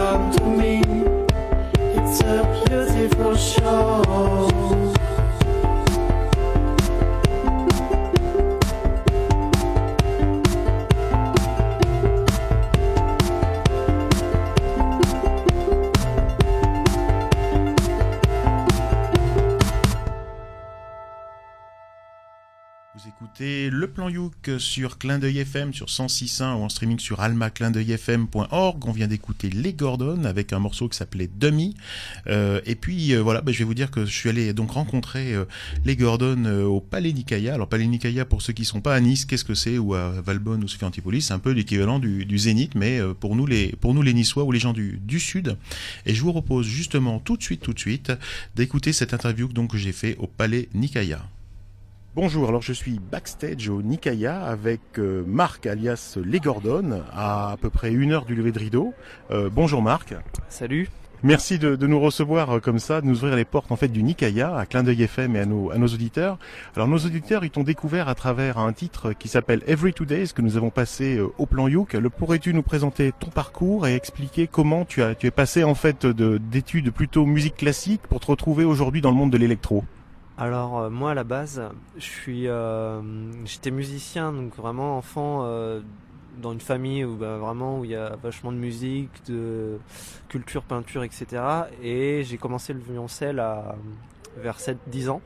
[0.00, 0.82] Come to me.
[1.96, 4.79] It's a beautiful show.
[24.00, 28.86] Plan Youk sur Clin d'œil FM sur 106.1 ou en streaming sur almaclindeuilfm.org.
[28.86, 31.74] On vient d'écouter Les Gordon avec un morceau qui s'appelait Dummy.
[32.26, 34.70] Euh, et puis euh, voilà, bah, je vais vous dire que je suis allé donc
[34.70, 35.44] rencontrer euh,
[35.84, 37.52] Les Gordon euh, au Palais Nicaïa.
[37.52, 39.76] Alors Palais Nicaïa, pour ceux qui sont pas à Nice, qu'est-ce que c'est?
[39.76, 43.36] Ou à Valbonne ou Sophie Antipolis, c'est un peu l'équivalent du, Zénith, mais euh, pour
[43.36, 45.58] nous les pour nous les Niçois ou les gens du, du Sud.
[46.06, 48.12] Et je vous propose justement tout de suite, tout de suite,
[48.56, 51.20] d'écouter cette interview donc que j'ai fait au Palais Nicaïa.
[52.22, 57.56] Bonjour, alors je suis backstage au Nikaya avec euh, Marc alias Les Gordon à à
[57.56, 58.92] peu près une heure du lever de rideau.
[59.30, 60.12] Euh, bonjour Marc.
[60.50, 60.90] Salut.
[61.22, 63.88] Merci de, de nous recevoir euh, comme ça, de nous ouvrir les portes en fait
[63.88, 66.38] du Nikaya à Clin d'œil FM et à nos, à nos auditeurs.
[66.76, 70.34] Alors nos auditeurs, ils t'ont découvert à travers un titre qui s'appelle Every Two Days
[70.34, 71.94] que nous avons passé euh, au plan Youk.
[71.94, 75.74] Le pourrais-tu nous présenter ton parcours et expliquer comment tu as tu es passé en
[75.74, 79.84] fait de d'études plutôt musique classique pour te retrouver aujourd'hui dans le monde de l'électro?
[80.40, 81.62] Alors euh, moi à la base,
[81.98, 83.02] je suis, euh,
[83.44, 85.82] j'étais musicien donc vraiment enfant euh,
[86.40, 89.78] dans une famille où bah, vraiment où il y a vachement de musique, de
[90.30, 91.26] culture, peinture, etc.
[91.82, 93.44] Et j'ai commencé le violoncelle
[94.38, 95.20] vers 7-10 ans,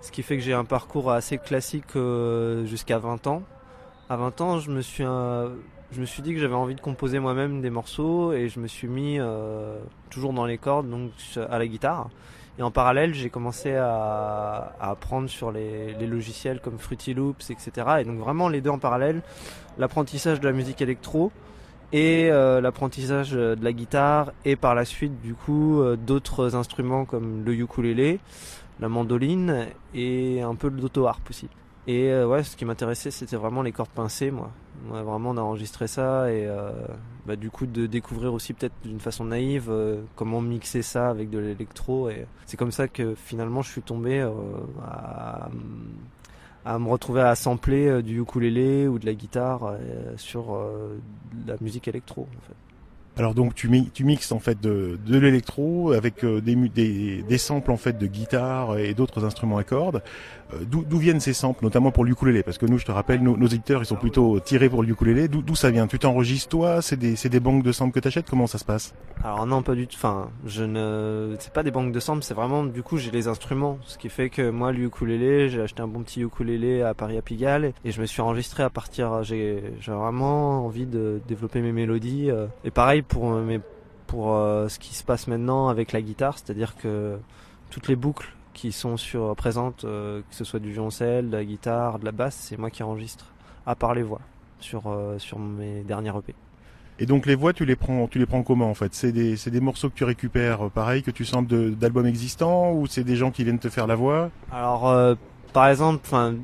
[0.00, 1.92] ce qui fait que j'ai un parcours assez classique
[2.64, 3.42] jusqu'à 20 ans.
[4.08, 7.18] À 20 ans, je me suis je me suis dit que j'avais envie de composer
[7.18, 9.18] moi-même des morceaux et je me suis mis
[10.08, 12.08] toujours dans les cordes donc à la guitare.
[12.58, 17.72] Et en parallèle, j'ai commencé à, apprendre sur les, logiciels comme Fruity Loops, etc.
[18.00, 19.22] Et donc vraiment les deux en parallèle,
[19.78, 21.32] l'apprentissage de la musique électro
[21.92, 27.04] et euh, l'apprentissage de la guitare et par la suite du coup euh, d'autres instruments
[27.04, 28.18] comme le ukulélé,
[28.80, 31.48] la mandoline et un peu de l'auto-harp aussi.
[31.86, 34.50] Et euh, ouais, ce qui m'intéressait, c'était vraiment les cordes pincées, moi.
[34.88, 36.70] Vraiment d'enregistrer ça et euh,
[37.26, 41.30] bah, du coup de découvrir aussi peut-être d'une façon naïve euh, comment mixer ça avec
[41.30, 42.10] de l'électro.
[42.10, 44.30] Et c'est comme ça que finalement je suis tombé euh,
[46.64, 49.74] à, me retrouver à sampler du ukulélé ou de la guitare
[50.16, 50.56] sur
[51.46, 52.22] la musique électro.
[52.22, 52.71] En fait.
[53.18, 57.22] Alors donc tu, mi- tu mixes en fait de, de l'électro avec euh, des, des,
[57.22, 60.02] des samples en fait de guitare et d'autres instruments à cordes.
[60.54, 62.42] Euh, D'où viennent ces samples, notamment pour le ukulélé?
[62.42, 64.90] Parce que nous, je te rappelle, nos, nos éditeurs, ils sont plutôt tirés pour le
[64.90, 65.28] ukulélé.
[65.28, 65.86] D'où ça vient?
[65.86, 66.82] Tu t'enregistres toi?
[66.82, 68.28] C'est des, des banques de samples que t'achètes?
[68.28, 68.94] Comment ça se passe?
[69.24, 69.96] Alors non, pas du tout.
[69.96, 71.36] Enfin, je ne.
[71.38, 74.08] C'est pas des banques de samples, c'est vraiment du coup j'ai les instruments, ce qui
[74.08, 77.72] fait que moi le ukulélé, j'ai acheté un bon petit ukulélé à Paris à Pigalle
[77.84, 79.22] et je me suis enregistré à partir.
[79.22, 83.60] J'ai j'ai vraiment envie de développer mes mélodies euh, et pareil pour euh, mes
[84.12, 87.16] pour euh, ce qui se passe maintenant avec la guitare, c'est-à-dire que
[87.70, 91.44] toutes les boucles qui sont sur présentes, euh, que ce soit du violoncelle, de la
[91.46, 93.32] guitare, de la basse, c'est moi qui enregistre,
[93.64, 94.20] à part les voix
[94.60, 96.34] sur euh, sur mes dernières EP.
[96.98, 98.92] Et donc les voix, tu les prends, tu les prends comment en fait?
[98.94, 103.04] C'est des, des morceaux que tu récupères, pareil, que tu samples d'albums existants, ou c'est
[103.04, 104.30] des gens qui viennent te faire la voix?
[104.52, 104.94] Alors,
[105.54, 106.34] par exemple, enfin,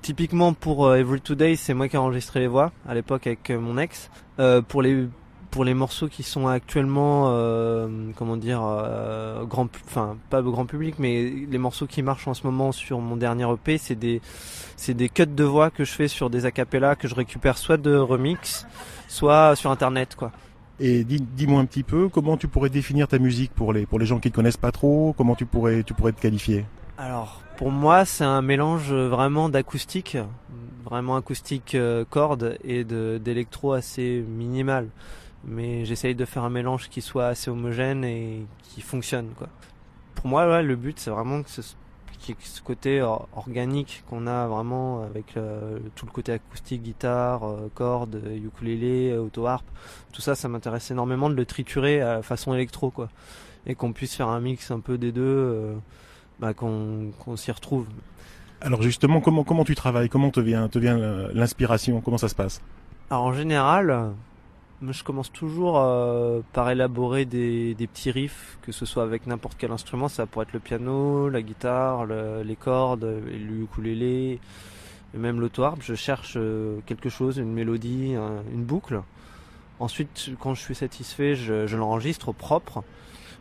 [0.00, 3.76] typiquement pour Every Today, c'est moi qui ai enregistré les voix à l'époque avec mon
[3.76, 4.10] ex.
[4.38, 5.08] Euh, pour les
[5.56, 10.96] pour les morceaux qui sont actuellement, euh, comment dire, euh, grand, enfin pas grand public,
[10.98, 14.20] mais les morceaux qui marchent en ce moment sur mon dernier EP, c'est des
[14.76, 17.78] c'est des cuts de voix que je fais sur des acapellas que je récupère soit
[17.78, 18.66] de remix,
[19.08, 20.30] soit sur internet, quoi.
[20.78, 23.98] Et dis- dis-moi un petit peu, comment tu pourrais définir ta musique pour les, pour
[23.98, 25.14] les gens qui ne connaissent pas trop?
[25.16, 26.66] Comment tu pourrais, tu pourrais te qualifier?
[26.98, 30.18] Alors, pour moi, c'est un mélange vraiment d'acoustique,
[30.84, 34.88] vraiment acoustique euh, corde et d'électro assez minimal.
[35.44, 39.48] Mais j'essaye de faire un mélange qui soit assez homogène et qui fonctionne, quoi.
[40.14, 41.62] Pour moi, ouais, le but, c'est vraiment que ce,
[42.64, 48.20] côté or- organique qu'on a vraiment avec euh, tout le côté acoustique, guitare, euh, cordes,
[48.34, 49.64] ukulélé, euh, auto-harp.
[50.12, 53.08] Tout ça, ça m'intéresse énormément de le triturer à façon électro, quoi.
[53.66, 55.22] Et qu'on puisse faire un mix un peu des deux.
[55.22, 55.74] euh,
[56.40, 57.86] bah, qu'on qu'on s'y retrouve.
[58.60, 60.08] Alors justement, comment, comment tu travailles?
[60.08, 60.98] Comment te vient, te vient
[61.32, 62.00] l'inspiration?
[62.00, 62.60] Comment ça se passe?
[63.10, 64.12] Alors en général,
[64.82, 69.70] je commence toujours euh, par élaborer des, petits riffs, que ce soit avec n'importe quel
[69.72, 74.38] instrument, ça pourrait être le piano, la guitare, le- les cordes, le ukulélé,
[75.14, 75.78] même l'auto-harp.
[75.82, 79.00] Je cherche euh, quelque chose, une mélodie, un- une boucle.
[79.80, 82.82] Ensuite, quand je suis satisfait, je, l'enregistre propre.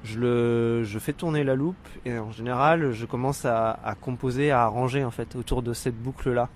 [0.04, 1.76] Je fais tourner la loupe
[2.06, 5.96] et en général, je commence à, à composer, à arranger en fait autour de cette
[6.02, 6.50] boucle-là.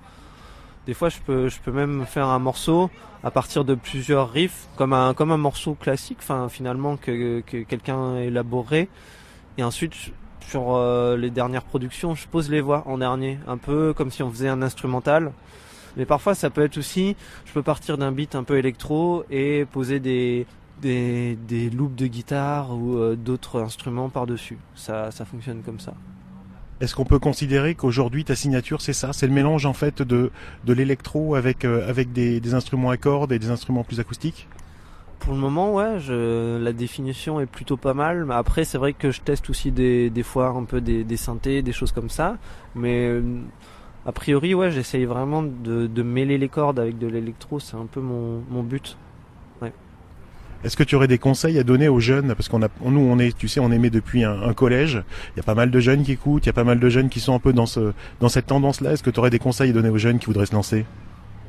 [0.90, 2.90] Des fois, je peux, même faire un morceau
[3.24, 6.18] à partir de plusieurs riffs, comme un, morceau classique,
[6.50, 8.90] finalement que, que quelqu'un a élaboré.
[9.60, 9.94] Et ensuite,
[10.48, 14.24] sur euh, les dernières productions, je pose les voix en dernier, un peu comme si
[14.24, 15.32] on faisait un instrumental.
[15.96, 17.16] Mais parfois, ça peut être aussi,
[17.46, 20.48] je peux partir d'un beat un peu électro et poser des,
[20.82, 24.58] loops de guitare ou euh, d'autres instruments par-dessus.
[24.74, 25.94] Ça fonctionne comme ça.
[26.82, 29.12] Est-ce qu'on peut considérer qu'aujourd'hui ta signature c'est ça?
[29.12, 30.32] C'est le mélange en fait de,
[30.66, 34.48] de l'électro avec, euh, des, instruments à cordes et des instruments plus acoustiques?
[35.20, 38.26] Pour le moment, ouais, la définition est plutôt pas mal.
[38.32, 41.62] Après, c'est vrai que je teste aussi des, des fois un peu des, des synthés,
[41.62, 42.38] des choses comme ça.
[42.74, 43.22] Mais euh,
[44.06, 47.60] a priori, ouais, j'essaye vraiment de, mêler les cordes avec de l'électro.
[47.60, 48.98] C'est un peu mon but.
[50.64, 52.34] Est-ce que tu aurais des conseils à donner aux jeunes?
[52.36, 55.03] Parce qu'on a, nous, on est, tu sais, on aimait depuis un, collège.
[55.36, 56.45] Il y a pas mal de jeunes qui écoutent.
[56.45, 58.47] Il y a pas mal de jeunes qui sont un peu dans ce, dans cette
[58.47, 58.91] tendance-là.
[58.91, 60.86] Est-ce que tu aurais des conseils à donner aux jeunes qui voudraient se lancer?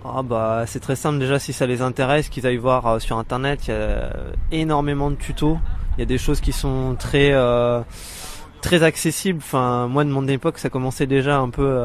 [0.05, 3.19] Ah bah c'est très simple déjà si ça les intéresse qu'ils aillent voir euh, sur
[3.19, 4.11] internet il y a
[4.51, 5.59] énormément de tutos
[5.99, 7.83] il y a des choses qui sont très euh,
[8.63, 11.79] très accessibles enfin moi de mon époque ça commençait déjà un peu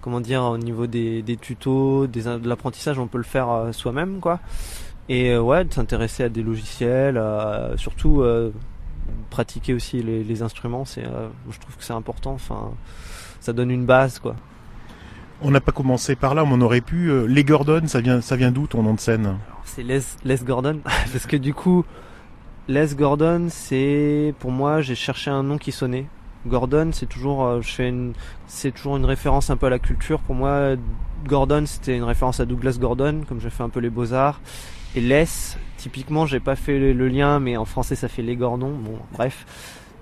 [0.00, 3.72] comment dire au niveau des, des tutos des, de l'apprentissage on peut le faire euh,
[3.72, 4.40] soi-même quoi
[5.08, 8.52] et euh, ouais de s'intéresser à des logiciels euh, surtout euh,
[9.30, 12.70] pratiquer aussi les, les instruments c'est euh, je trouve que c'est important enfin
[13.40, 14.36] ça donne une base quoi
[15.40, 17.12] On n'a pas commencé par là, mais on aurait pu.
[17.28, 19.38] les Gordon, ça vient, ça vient d'où ton nom de scène?
[19.64, 20.80] C'est Les, Les Gordon.
[20.84, 21.84] Parce que du coup,
[22.66, 26.06] Les Gordon, c'est pour moi, j'ai cherché un nom qui sonnait.
[26.46, 28.14] Gordon, c'est toujours, euh, je fais une,
[28.46, 30.20] c'est toujours une référence un peu à la culture.
[30.20, 30.74] Pour moi,
[31.26, 34.40] Gordon, c'était une référence à Douglas Gordon, comme j'ai fait un peu les beaux arts.
[34.94, 35.24] Et Les,
[35.76, 38.72] typiquement, j'ai pas fait le, lien, mais en français, ça fait les Gordons.
[38.72, 39.46] Bon, bref.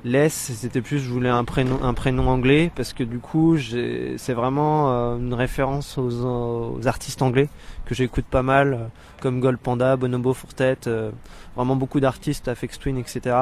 [0.05, 4.33] Les, c'était plus je voulais un prénom, un prénom anglais parce que du coup, c'est
[4.35, 7.49] vraiment euh, une référence aux, aux artistes anglais
[7.87, 8.87] que j'écoute pas mal, euh,
[9.21, 11.11] comme Gold Panda, Bonobo Fortet, euh,
[11.57, 13.37] vraiment beaucoup d'artistes, Afex Twin, etc.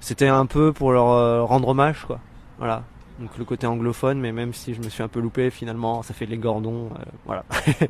[0.00, 2.20] C'était un peu pour leur rendre hommage, quoi.
[2.58, 2.84] Voilà.
[3.18, 6.14] Donc le côté anglophone, mais même si je me suis un peu loupé, finalement, ça
[6.14, 7.44] fait les Gordons, euh, voilà.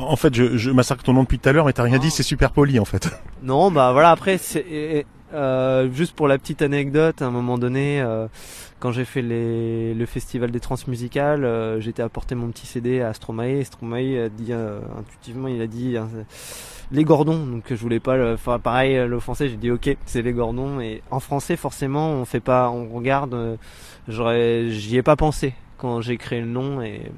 [0.00, 2.10] En fait, je, je massacre ton nom depuis tout à l'heure, mais t'as rien dit,
[2.10, 3.08] c'est super poli en fait.
[3.42, 8.00] Non, bah voilà, après, c'est, euh, juste pour la petite anecdote, à un moment donné,
[8.02, 8.26] euh,
[8.80, 13.14] quand j'ai fait les, le festival des transmusicales, euh, j'étais apporté mon petit CD à
[13.14, 16.02] Stromae, et Stromae a dit, euh, intuitivement, il a dit, euh,
[16.92, 20.22] les Gordons, donc je voulais pas, le, enfin, pareil, euh, l'offenser, j'ai dit, ok, c'est
[20.22, 23.56] les Gordons, et en français, forcément, on fait pas, on regarde, euh,
[24.08, 27.10] j'aurais, j'y ai pas pensé quand j'ai créé le nom, et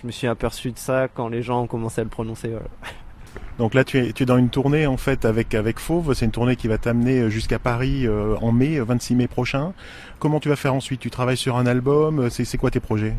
[0.00, 2.68] je me suis aperçu de ça quand les gens ont commencé à le prononcer, voilà.
[3.58, 6.14] Donc là, tu es, tu es dans une tournée en fait avec avec Fauve.
[6.14, 9.72] C'est une tournée qui va t'amener jusqu'à Paris euh, en mai, euh, 26 mai prochain.
[10.20, 11.00] Comment tu vas faire ensuite?
[11.00, 13.14] Tu travailles sur un album C'est quoi tes projets?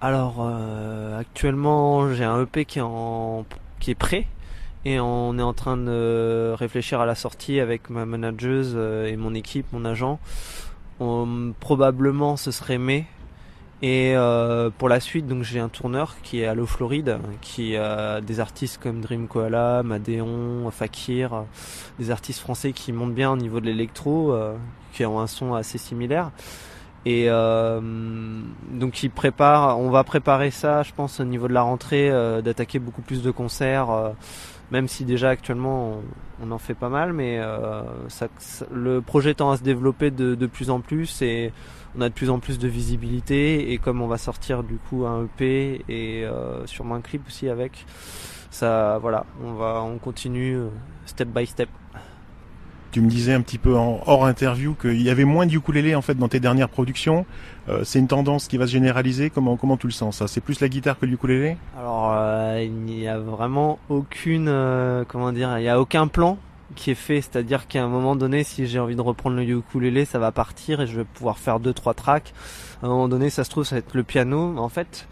[0.00, 3.46] Alors euh, actuellement j'ai un EP qui est en
[3.78, 4.26] qui est prêt
[4.84, 9.16] et on est en train de réfléchir à la sortie avec ma manageuse euh, et
[9.16, 10.18] mon équipe, mon agent.
[10.98, 13.06] On- probablement ce serait mai.
[13.84, 18.20] Et euh, pour la suite, donc j'ai un tourneur qui est Allo Floride, qui a
[18.20, 21.40] des artistes comme Dream Koala, Madéon, Fakir, euh,
[21.98, 24.54] des artistes français qui montent bien au niveau de l'électro, euh,
[24.92, 26.30] qui ont un son assez similaire.
[27.04, 27.80] Et euh,
[28.70, 32.40] donc il prépare, on va préparer ça, je pense au niveau de la rentrée, euh,
[32.40, 34.10] d'attaquer beaucoup plus de concerts, euh,
[34.70, 36.00] même si déjà actuellement
[36.40, 38.28] on, en fait pas mal, mais euh, ça-
[38.72, 41.52] le projet tend à se développer de, de plus en plus et
[41.96, 45.06] on a de plus en plus de visibilité et comme on va sortir du coup
[45.06, 47.84] un EP et euh, sûrement un clip aussi avec,
[48.50, 50.68] ça voilà, on va on continue euh,
[51.06, 51.68] step by step.
[52.90, 55.94] Tu me disais un petit peu en hors interview qu'il y avait moins de ukulélé
[55.94, 57.24] en fait dans tes dernières productions.
[57.70, 59.30] Euh, c'est une tendance qui va se généraliser.
[59.30, 60.28] Comment comment tu le sens ça?
[60.28, 65.32] C'est plus la guitare que le ukulélé Alors, euh, il n'y a vraiment aucune, comment
[65.32, 66.36] dire, il n'y a aucun plan
[66.74, 67.20] qui est fait.
[67.20, 70.80] C'est-à-dire qu'à un moment donné, si j'ai envie de reprendre le ukulélé, ça va partir
[70.80, 72.32] et je vais pouvoir faire deux, trois tracks.
[72.82, 74.56] À un moment donné, ça se trouve, ça va être le piano.
[74.58, 75.06] En fait,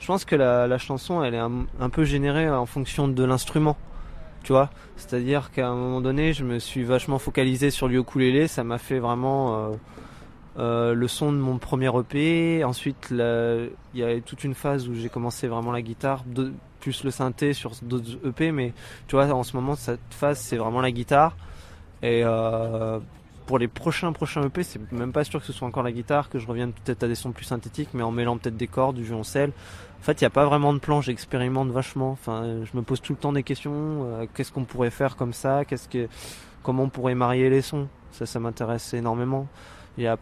[0.00, 3.76] je pense que la, chanson, elle est un, peu générée en fonction de l'instrument.
[4.42, 8.48] Tu vois C'est-à-dire qu'à un moment donné, je me suis vachement focalisé sur le ukulélé.
[8.48, 9.56] Ça m'a fait vraiment...
[9.56, 9.76] euh,
[10.56, 12.62] euh, le son de mon premier EP.
[12.64, 16.52] Ensuite, il y a toute une phase où j'ai commencé vraiment la guitare, de-
[16.84, 18.52] plus le synthé sur d'autres EP.
[18.52, 18.72] Mais
[19.08, 21.34] tu vois, en ce moment, cette phase, c'est vraiment la guitare.
[22.02, 22.98] Et euh,
[23.46, 26.28] pour les prochains prochains EP, c'est même pas sûr que ce soit encore la guitare,
[26.28, 28.96] que je revienne peut-être à des sons plus synthétiques, mais en mêlant peut-être des cordes,
[28.96, 29.52] du violoncelle.
[30.00, 32.10] En fait, il n'y a pas vraiment de plan, j'expérimente vachement.
[32.10, 33.72] Enfin, je me pose tout le temps des questions.
[33.74, 36.08] euh, Qu'est-ce qu'on pourrait faire comme ça Qu'est-ce que,
[36.62, 39.46] comment on pourrait marier les sons Ça, ça m'intéresse énormément.
[39.98, 40.16] A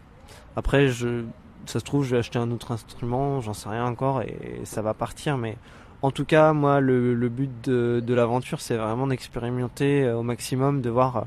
[0.55, 1.23] après, je,
[1.65, 4.81] ça se trouve, je vais acheter un autre instrument, j'en sais rien encore, et ça
[4.81, 5.37] va partir.
[5.37, 5.57] Mais
[6.03, 10.23] en tout cas, moi, le, le but de, de l'aventure, c'est vraiment d'expérimenter euh, au
[10.23, 11.21] maximum, de voir euh,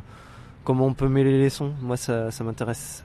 [0.62, 1.72] comment on peut mêler les sons.
[1.82, 3.02] Moi, ça, ça m'intéresse.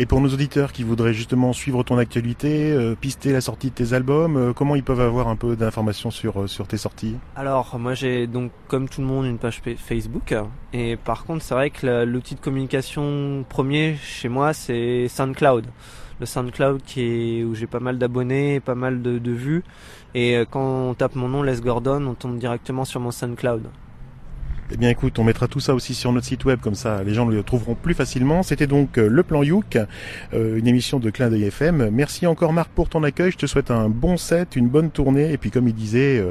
[0.00, 3.74] Et pour nos auditeurs qui voudraient justement suivre ton actualité, euh, pister la sortie de
[3.74, 7.16] tes albums, euh, comment ils peuvent avoir un peu d'informations sur euh, sur tes sorties?
[7.34, 10.36] Alors, moi, j'ai donc, comme tout le monde, une page pa- Facebook.
[10.72, 15.66] Et par contre, c'est vrai que l'outil de communication premier chez moi, c'est SoundCloud.
[16.20, 19.64] Le SoundCloud qui est, où j'ai pas mal d'abonnés, pas mal de, de vues.
[20.14, 23.62] Et euh, quand on tape mon nom, Les Gordon, on tombe directement sur mon SoundCloud.
[24.70, 27.14] Eh bien écoute, on mettra tout ça aussi sur notre site web, comme ça les
[27.14, 28.42] gens le trouveront plus facilement.
[28.42, 29.78] C'était donc euh, Le Plan Youk,
[30.34, 31.88] euh, une émission de Clin d'œil FM.
[31.90, 35.32] Merci encore Marc pour ton accueil, je te souhaite un bon set, une bonne tournée,
[35.32, 36.22] et puis comme il disait,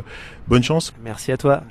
[0.47, 0.93] bonne chance.
[1.03, 1.63] Merci à toi.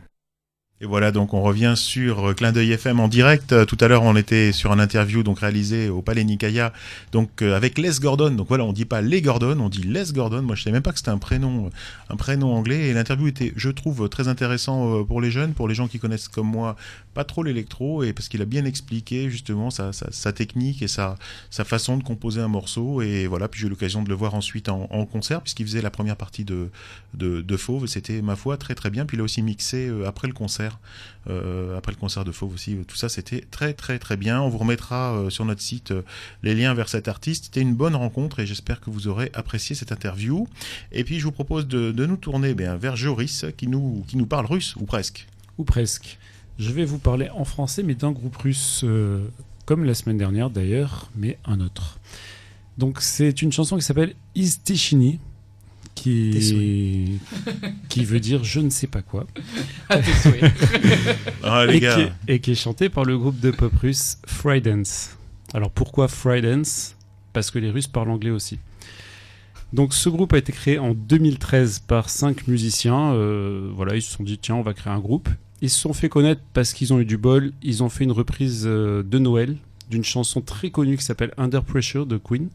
[0.83, 3.55] Et voilà, donc on revient sur euh, Clin d'œil FM en direct.
[3.55, 6.70] Euh, Tout à l'heure, on était sur un interview donc réalisé au Palais Nicaïa,
[7.12, 8.29] donc euh, avec Les Gordon.
[8.33, 10.43] Donc voilà, on dit pas Les Gordon, on dit Les Gordon.
[10.43, 11.70] Moi, je savais même pas que c'était un prénom,
[12.11, 12.89] un prénom anglais.
[12.89, 16.29] Et l'interview était, je trouve, très intéressant pour les jeunes, pour les gens qui connaissent
[16.29, 16.77] comme moi
[17.14, 19.93] pas trop l'électro, et parce qu'il a bien expliqué justement sa,
[20.35, 21.16] technique et sa,
[21.51, 23.01] façon de composer un morceau.
[23.01, 25.91] Et voilà, puis j'ai eu l'occasion de le voir ensuite en, concert, puisqu'il faisait la
[25.91, 26.68] première partie de,
[27.14, 27.87] de, de Fauve.
[27.87, 29.07] C'était, ma foi, très très bien.
[29.07, 30.66] Puis il a aussi mixé après le concert,
[31.29, 32.77] euh, après le concert de Fauve aussi.
[32.87, 34.41] Tout ça, c'était très très très bien.
[34.41, 36.03] On vous remettra euh, sur notre site euh,
[36.43, 37.47] les liens vers cet artiste.
[37.47, 40.49] C'était une bonne rencontre et j'espère que vous aurez apprécié cette interview.
[40.93, 44.27] Et puis je vous propose de, nous tourner bien, vers Joris, qui nous, qui nous
[44.27, 45.27] parle russe, ou presque.
[45.59, 46.19] Ou presque.
[46.59, 49.27] Je vais vous parler en français, mais d'un groupe russe, euh,
[49.67, 51.99] comme la semaine dernière d'ailleurs, mais un autre.
[52.79, 55.19] Donc c'est une chanson qui s'appelle Istishini,
[55.97, 57.18] qui,
[57.88, 59.26] qui veut dire je ne sais pas quoi.
[59.88, 60.44] À tes souhaits.
[61.42, 61.94] Ah, les et, gars.
[61.94, 65.16] qui est, et qui est chantée par le groupe de pop russe Frydance.
[65.55, 66.97] Alors pourquoi Fry Dance
[67.32, 68.59] Parce que les Russes parlent anglais aussi.
[69.72, 73.12] Donc ce groupe a été créé en 2013 par cinq musiciens.
[73.14, 75.28] Euh, voilà, ils se sont dit tiens, on va créer un groupe.
[75.62, 77.53] Ils se sont fait connaître parce qu'ils ont eu du bol.
[77.62, 79.57] Ils ont fait une reprise euh, de Noël
[79.90, 82.49] d'une chanson très connue qui s'appelle Under Pressure de Queen.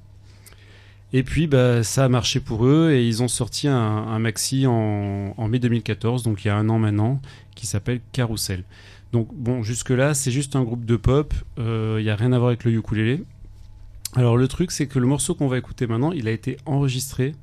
[1.13, 5.47] Et puis bah, ça a marché pour eux et ils ont sorti un, maxi en,
[5.47, 7.21] mai 2014, donc il y a un an maintenant,
[7.55, 8.63] qui s'appelle Carousel.
[9.11, 12.37] Donc bon, jusque-là, c'est juste un groupe de pop, euh, il n'y a rien à
[12.37, 13.23] voir avec le ukulélé.
[14.15, 17.35] Alors le truc, c'est que le morceau qu'on va écouter maintenant, il a été enregistré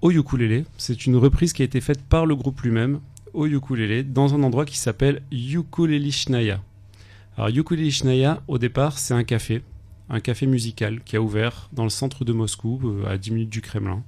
[0.00, 0.64] au ukulélé.
[0.78, 3.00] C'est une reprise qui a été faite par le groupe lui-même
[3.32, 6.62] au ukulélé dans un endroit qui s'appelle Ukulelishnaya.
[7.36, 9.62] Alors Ukulelishnaya, au départ, c'est un café,
[10.08, 13.50] un café musical qui a ouvert dans le centre de Moscou, euh, à 10 minutes
[13.50, 14.02] du Kremlin.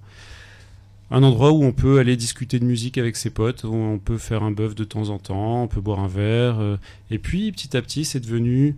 [1.11, 4.19] Un endroit où on peut aller discuter de musique avec ses potes, où on peut
[4.19, 6.61] faire un bœuf de temps en temps, on peut boire un verre.
[6.61, 6.77] euh,
[7.11, 8.77] et puis petit à petit, c'est devenu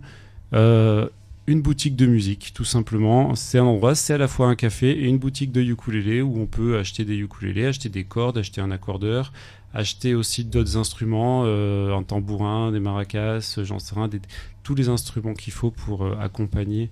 [0.53, 1.07] euh,
[1.45, 3.35] une boutique de musique, tout simplement.
[3.35, 6.39] C'est un endroit, c'est à la fois un café et une boutique de ukulélé où
[6.39, 9.33] on peut acheter des ukulélés, acheter des cordes, acheter un accordeur,
[9.73, 14.09] acheter aussi d'autres instruments, un tambourin, des maracas, j'en sais rien,
[14.63, 16.89] tous les instruments qu'il faut pour accompagner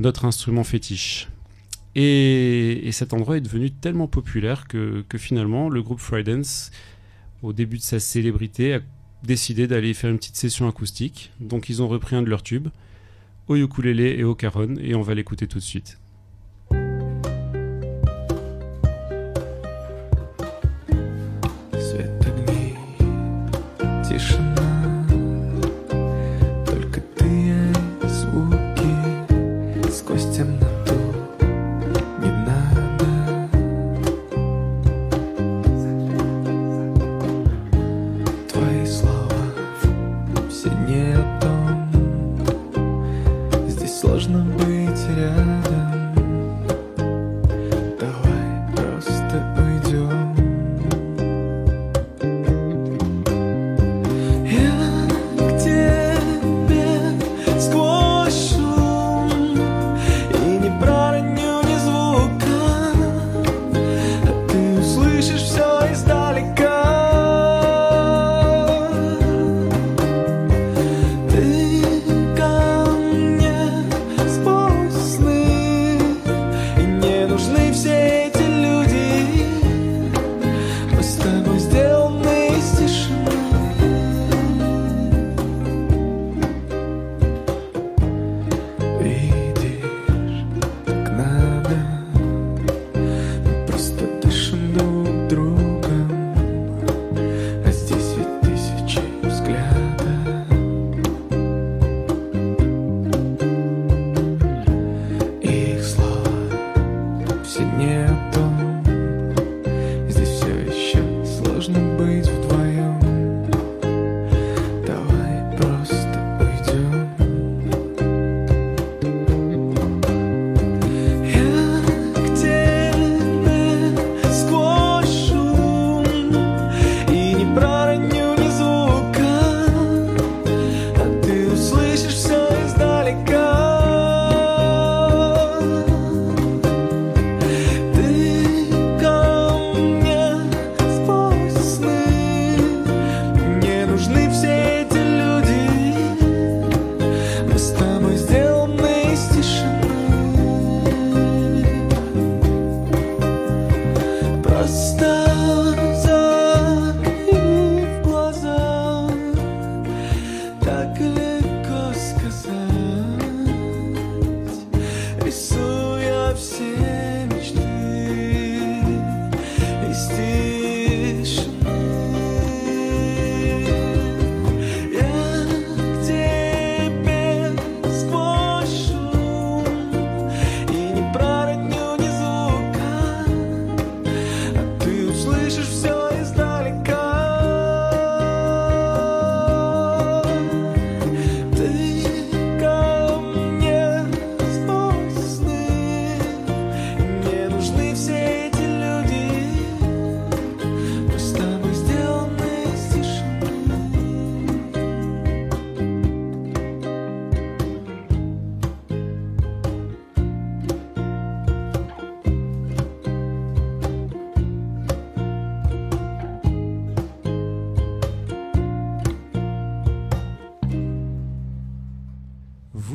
[0.00, 1.28] notre instrument fétiche.
[1.94, 6.70] Et, cet endroit est devenu tellement populaire que, finalement le groupe Freidance,
[7.42, 8.80] au début de sa célébrité, a
[9.22, 11.32] décidé d'aller faire une petite session acoustique.
[11.40, 12.68] Donc ils ont repris un de leurs tubes,
[13.48, 15.98] au ukulélé et au caron, et on va l'écouter tout de suite.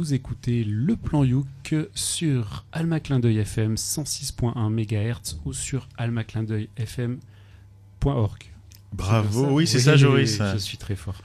[0.06, 8.44] Vous écoutez le plan Youk sur Alma Clin d'œil FM 106.1 MHz ou sur almaclindeuilfm.org.
[8.94, 10.40] Bravo, oui, c'est ça, Joris.
[10.54, 11.20] Je suis très fort.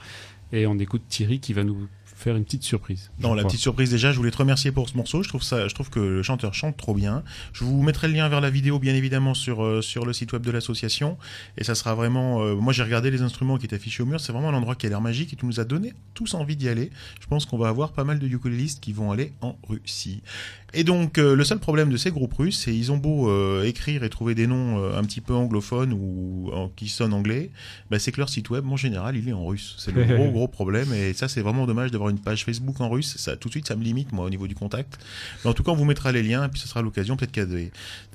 [0.51, 1.87] Et on écoute Thierry qui va nous
[2.21, 3.11] faire une petite surprise.
[3.19, 3.49] Non, la crois.
[3.49, 5.23] petite surprise déjà, je voulais te remercier pour ce morceau.
[5.23, 7.23] Je trouve ça, je trouve que le chanteur chante trop bien.
[7.53, 10.33] Je vous mettrai le lien vers la vidéo, bien évidemment, sur euh, sur le site
[10.33, 11.17] web de l'association.
[11.57, 12.41] Et ça sera vraiment.
[12.43, 14.19] euh, moi, j'ai regardé les instruments qui étaient affichés au mur.
[14.19, 16.55] C'est vraiment un endroit qui a l'air magique et qui nous a donné tous envie
[16.55, 16.91] d'y aller.
[17.19, 20.21] Je pense qu'on va avoir pas mal de ukulélistes qui vont aller en Russie.
[20.73, 23.29] Et donc, euh, le seul problème de ces groupes russes, c'est ils ont beau
[23.63, 27.49] écrire et trouver des noms un petit peu anglophones ou en- qui sonnent anglais,
[27.89, 29.75] bah, c'est que leur site web, en général, il est en russe.
[29.79, 30.93] C'est le gros gros problème.
[30.93, 33.15] Et ça, c'est vraiment dommage d'avoir une page Facebook en russe.
[33.17, 34.99] Ça, tout de suite, ça me limite moi au niveau du contact.
[35.43, 37.17] Mais en tout cas, on vous mettra les liens et puis ce sera l'occasion.
[37.17, 37.71] Peut-être qu'il y a des,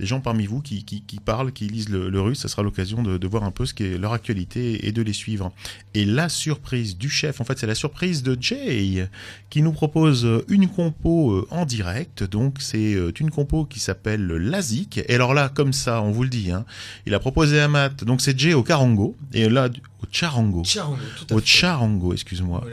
[0.07, 2.41] gens parmi vous qui, parlent, qui lisent le, russe.
[2.41, 5.53] Ça sera l'occasion de, voir un peu ce qu'est leur actualité et de les suivre.
[5.95, 9.09] Et la surprise du chef, en fait, c'est la surprise de Jay
[9.51, 12.23] qui nous propose euh, une compo euh, en direct.
[12.25, 14.99] Donc, c'est euh, une compo qui s'appelle Lazik.
[15.09, 16.65] Et alors là, comme ça, on vous le dit, hein,
[17.07, 18.05] il a proposé à Matt.
[18.05, 19.17] Donc, c'est Jay au carango.
[19.33, 19.69] Et là,
[20.03, 20.63] au charango.
[20.65, 21.47] Charango, tout à Au fait.
[21.47, 22.65] charango, excuse-moi.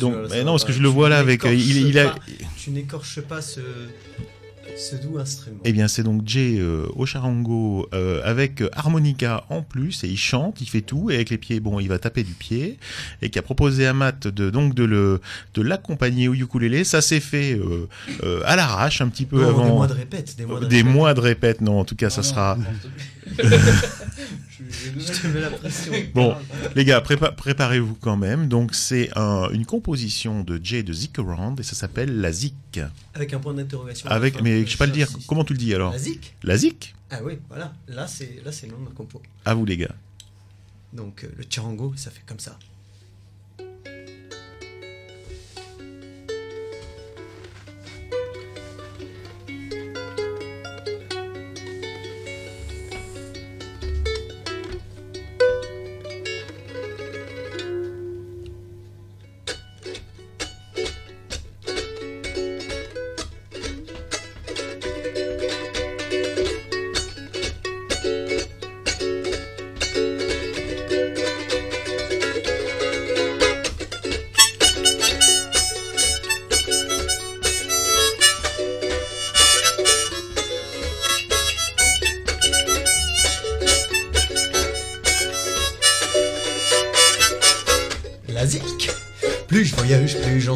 [0.00, 1.44] Donc, yeux, là, mais non, parce que je le vois là avec.
[1.44, 2.18] euh, n'écorches il, il a, pas-
[2.58, 3.60] Tu n'écorches pas ce,
[4.76, 5.58] ce doux instrument.
[5.64, 10.16] Eh bien, c'est donc Jay euh, au charango euh, avec harmonica en plus et il
[10.18, 12.78] chante, il fait tout et avec les pieds, bon, il va taper du pied
[13.22, 15.20] et qui a proposé à Matt de donc de le
[15.54, 16.84] de l'accompagner au ukulélé.
[16.84, 19.64] Ça s'est fait euh, à l'arrache un petit peu Non, avant.
[19.64, 20.92] des mois de répète, des mois de Des répète.
[20.92, 21.80] mois de répète, non.
[21.80, 22.56] En tout cas, ça sera.
[24.58, 25.92] Je te mets la pression.
[26.14, 26.34] Bon,
[26.74, 28.48] les gars, prépa- préparez-vous quand même.
[28.48, 32.80] Donc, c'est un- une composition de Jay de Zik Around et ça s'appelle la Zik.
[33.14, 34.08] Avec un point d'interrogation.
[34.08, 35.08] la Avec, mais je sais pas le dire.
[35.26, 37.72] Comment tu le dis alors La Zik La Zik Ah oui, voilà.
[37.88, 39.22] Là, c'est là, c'est le nom de ma compo.
[39.44, 39.94] À vous, les gars.
[40.92, 42.58] Donc, euh, le charango, ça fait comme ça.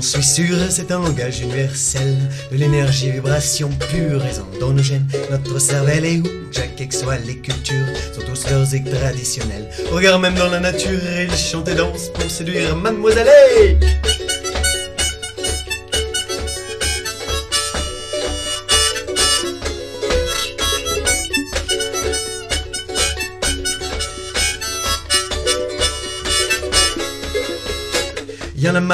[0.07, 2.16] Suis sûr, c'est un langage universel
[2.51, 7.19] de l'énergie, vibration pure, raison dans nos gènes, notre cervelle est où Chaque que soient
[7.19, 9.69] les cultures, sont tous leurs zik traditionnels.
[9.91, 13.79] Regarde même dans la nature, ils chantent et dansent pour séduire mademoiselle.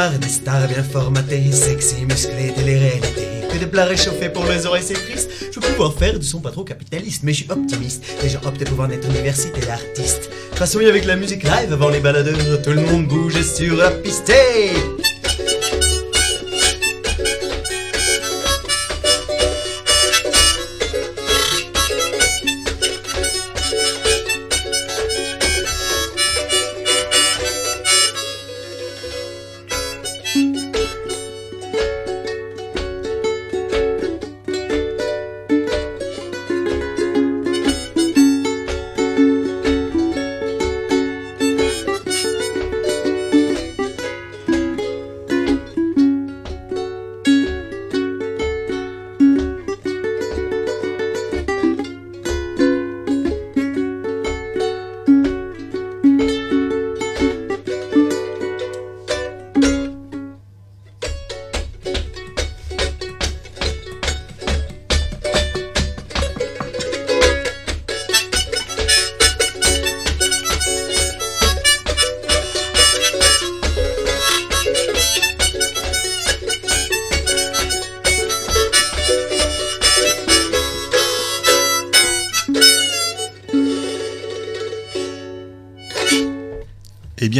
[0.07, 3.27] Des stars bien formatées, sexy, musclées, télé-réalité.
[3.53, 5.29] Que des plats réchauffés pour les oreilles, c'est triste.
[5.53, 8.05] Je veux pouvoir faire du son pas trop capitaliste, mais je suis optimiste.
[8.23, 9.61] Les gens optent pour en être université
[10.59, 13.91] toute façon, avec la musique live avant les baladeurs, tout le monde bouge sur la
[13.91, 14.33] piste.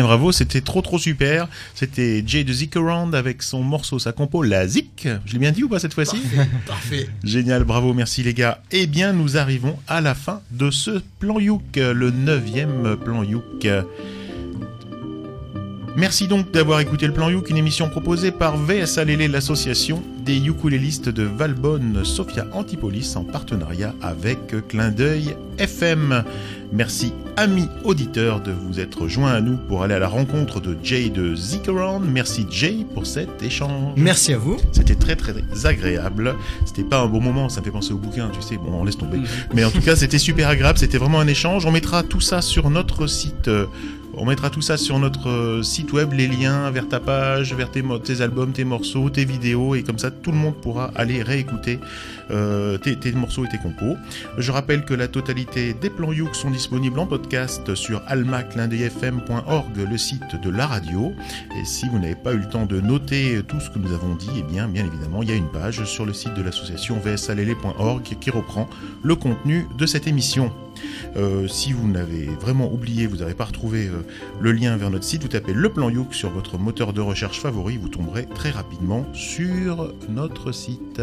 [0.09, 1.49] Bravo, c'était trop trop super.
[1.75, 5.07] C'était Jay de Zik Around avec son morceau, sa compo, la Zik.
[5.27, 6.17] Je l'ai bien dit ou pas cette fois-ci
[6.67, 7.11] Parfait.
[7.25, 8.63] Génial, bravo, merci les gars.
[8.71, 13.69] Eh bien, nous arrivons à la fin de ce plan Youk, le neuvième plan Youk.
[15.99, 20.37] Merci donc d'avoir écouté le plan Youk, une émission proposée par VSA Lélé, l'association des
[20.37, 24.39] ukulélistes de Valbonne, Sophia Antipolis, en partenariat avec
[24.69, 26.23] Clin d'œil FM.
[26.73, 30.77] Merci, amis auditeurs, de vous être joints à nous pour aller à la rencontre de
[30.85, 32.05] Jay de Zikaround.
[32.09, 33.95] Merci, Jay, pour cet échange.
[33.97, 34.57] Merci à vous.
[34.71, 35.35] C'était très, très
[35.65, 36.37] agréable.
[36.65, 38.57] C'était pas un bon moment, ça me fait penser au bouquin, tu sais.
[38.57, 39.19] Bon, on laisse tomber.
[39.53, 40.79] Mais en tout cas, c'était super agréable.
[40.79, 41.67] C'était vraiment un échange.
[41.67, 43.51] On mettra tout ça sur notre site.
[44.19, 47.71] On mettra tout ça sur notre euh, site web, les liens vers ta page, vers
[47.71, 51.79] tes, albums, tes morceaux, tes vidéos, et comme ça tout le monde pourra aller réécouter
[52.31, 53.97] euh, tes, morceaux et tes compos.
[54.37, 59.99] Je rappelle que la totalité des plans Youk sont disponibles en podcast sur almaclindeuilfm.org, le
[59.99, 61.13] site de la radio.
[61.61, 64.15] Et si vous n'avez pas eu le temps de noter tout ce que nous avons
[64.15, 66.99] dit, eh bien, bien évidemment, il y a une page sur le site de l'association
[66.99, 68.69] vsalele.org qui reprend
[69.03, 70.53] le contenu de cette émission.
[71.17, 74.05] Euh, si vous n'avez vraiment oublié, vous n'avez pas retrouvé euh,
[74.41, 77.41] le lien vers notre site, vous tapez le plan Youk sur votre moteur de recherche
[77.41, 81.01] favori, vous tomberez très rapidement sur notre site.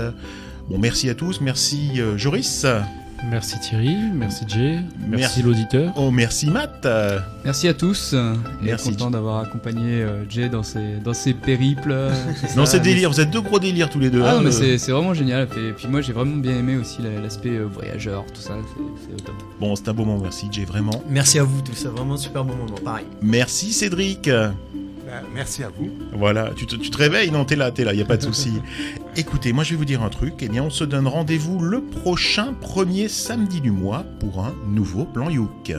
[0.69, 2.65] Bon, merci à tous, merci euh, Joris.
[3.31, 5.41] Merci Thierry, merci Jay, merci, Merci.
[5.41, 5.93] l'auditeur.
[5.95, 6.87] Oh, merci Matt.
[7.43, 8.13] Merci à tous.
[8.13, 8.17] et
[8.65, 11.91] Merci, content d'avoir accompagné euh, Jay dans ses, dans ses périples.
[11.91, 14.21] euh, c'est Non, ça, c'est mais délire, vous êtes deux gros délires tous les deux.
[14.23, 14.51] Ah hein, mais euh.
[14.51, 15.47] c'est c'est vraiment génial.
[15.57, 19.07] Et puis moi j'ai vraiment bien aimé aussi la- l'aspect euh, voyageur, tout ça, c'est
[19.07, 19.35] c'est au top.
[19.59, 21.01] Bon, c'est un beau moment, merci Jay, vraiment.
[21.09, 22.75] Merci à vous tous, c'est vraiment un super bon moment.
[22.83, 23.05] Pareil.
[23.21, 24.29] Merci Cédric.
[25.15, 25.89] Bah, merci à vous.
[26.13, 28.23] Voilà, tu te, tu te réveilles Non, t'es là, t'es là, y a pas de
[28.23, 28.53] souci.
[29.15, 30.33] Écoutez, moi je vais vous dire un truc.
[30.41, 35.05] Eh bien, on se donne rendez-vous le prochain premier samedi du mois pour un nouveau
[35.05, 35.73] plan Youk.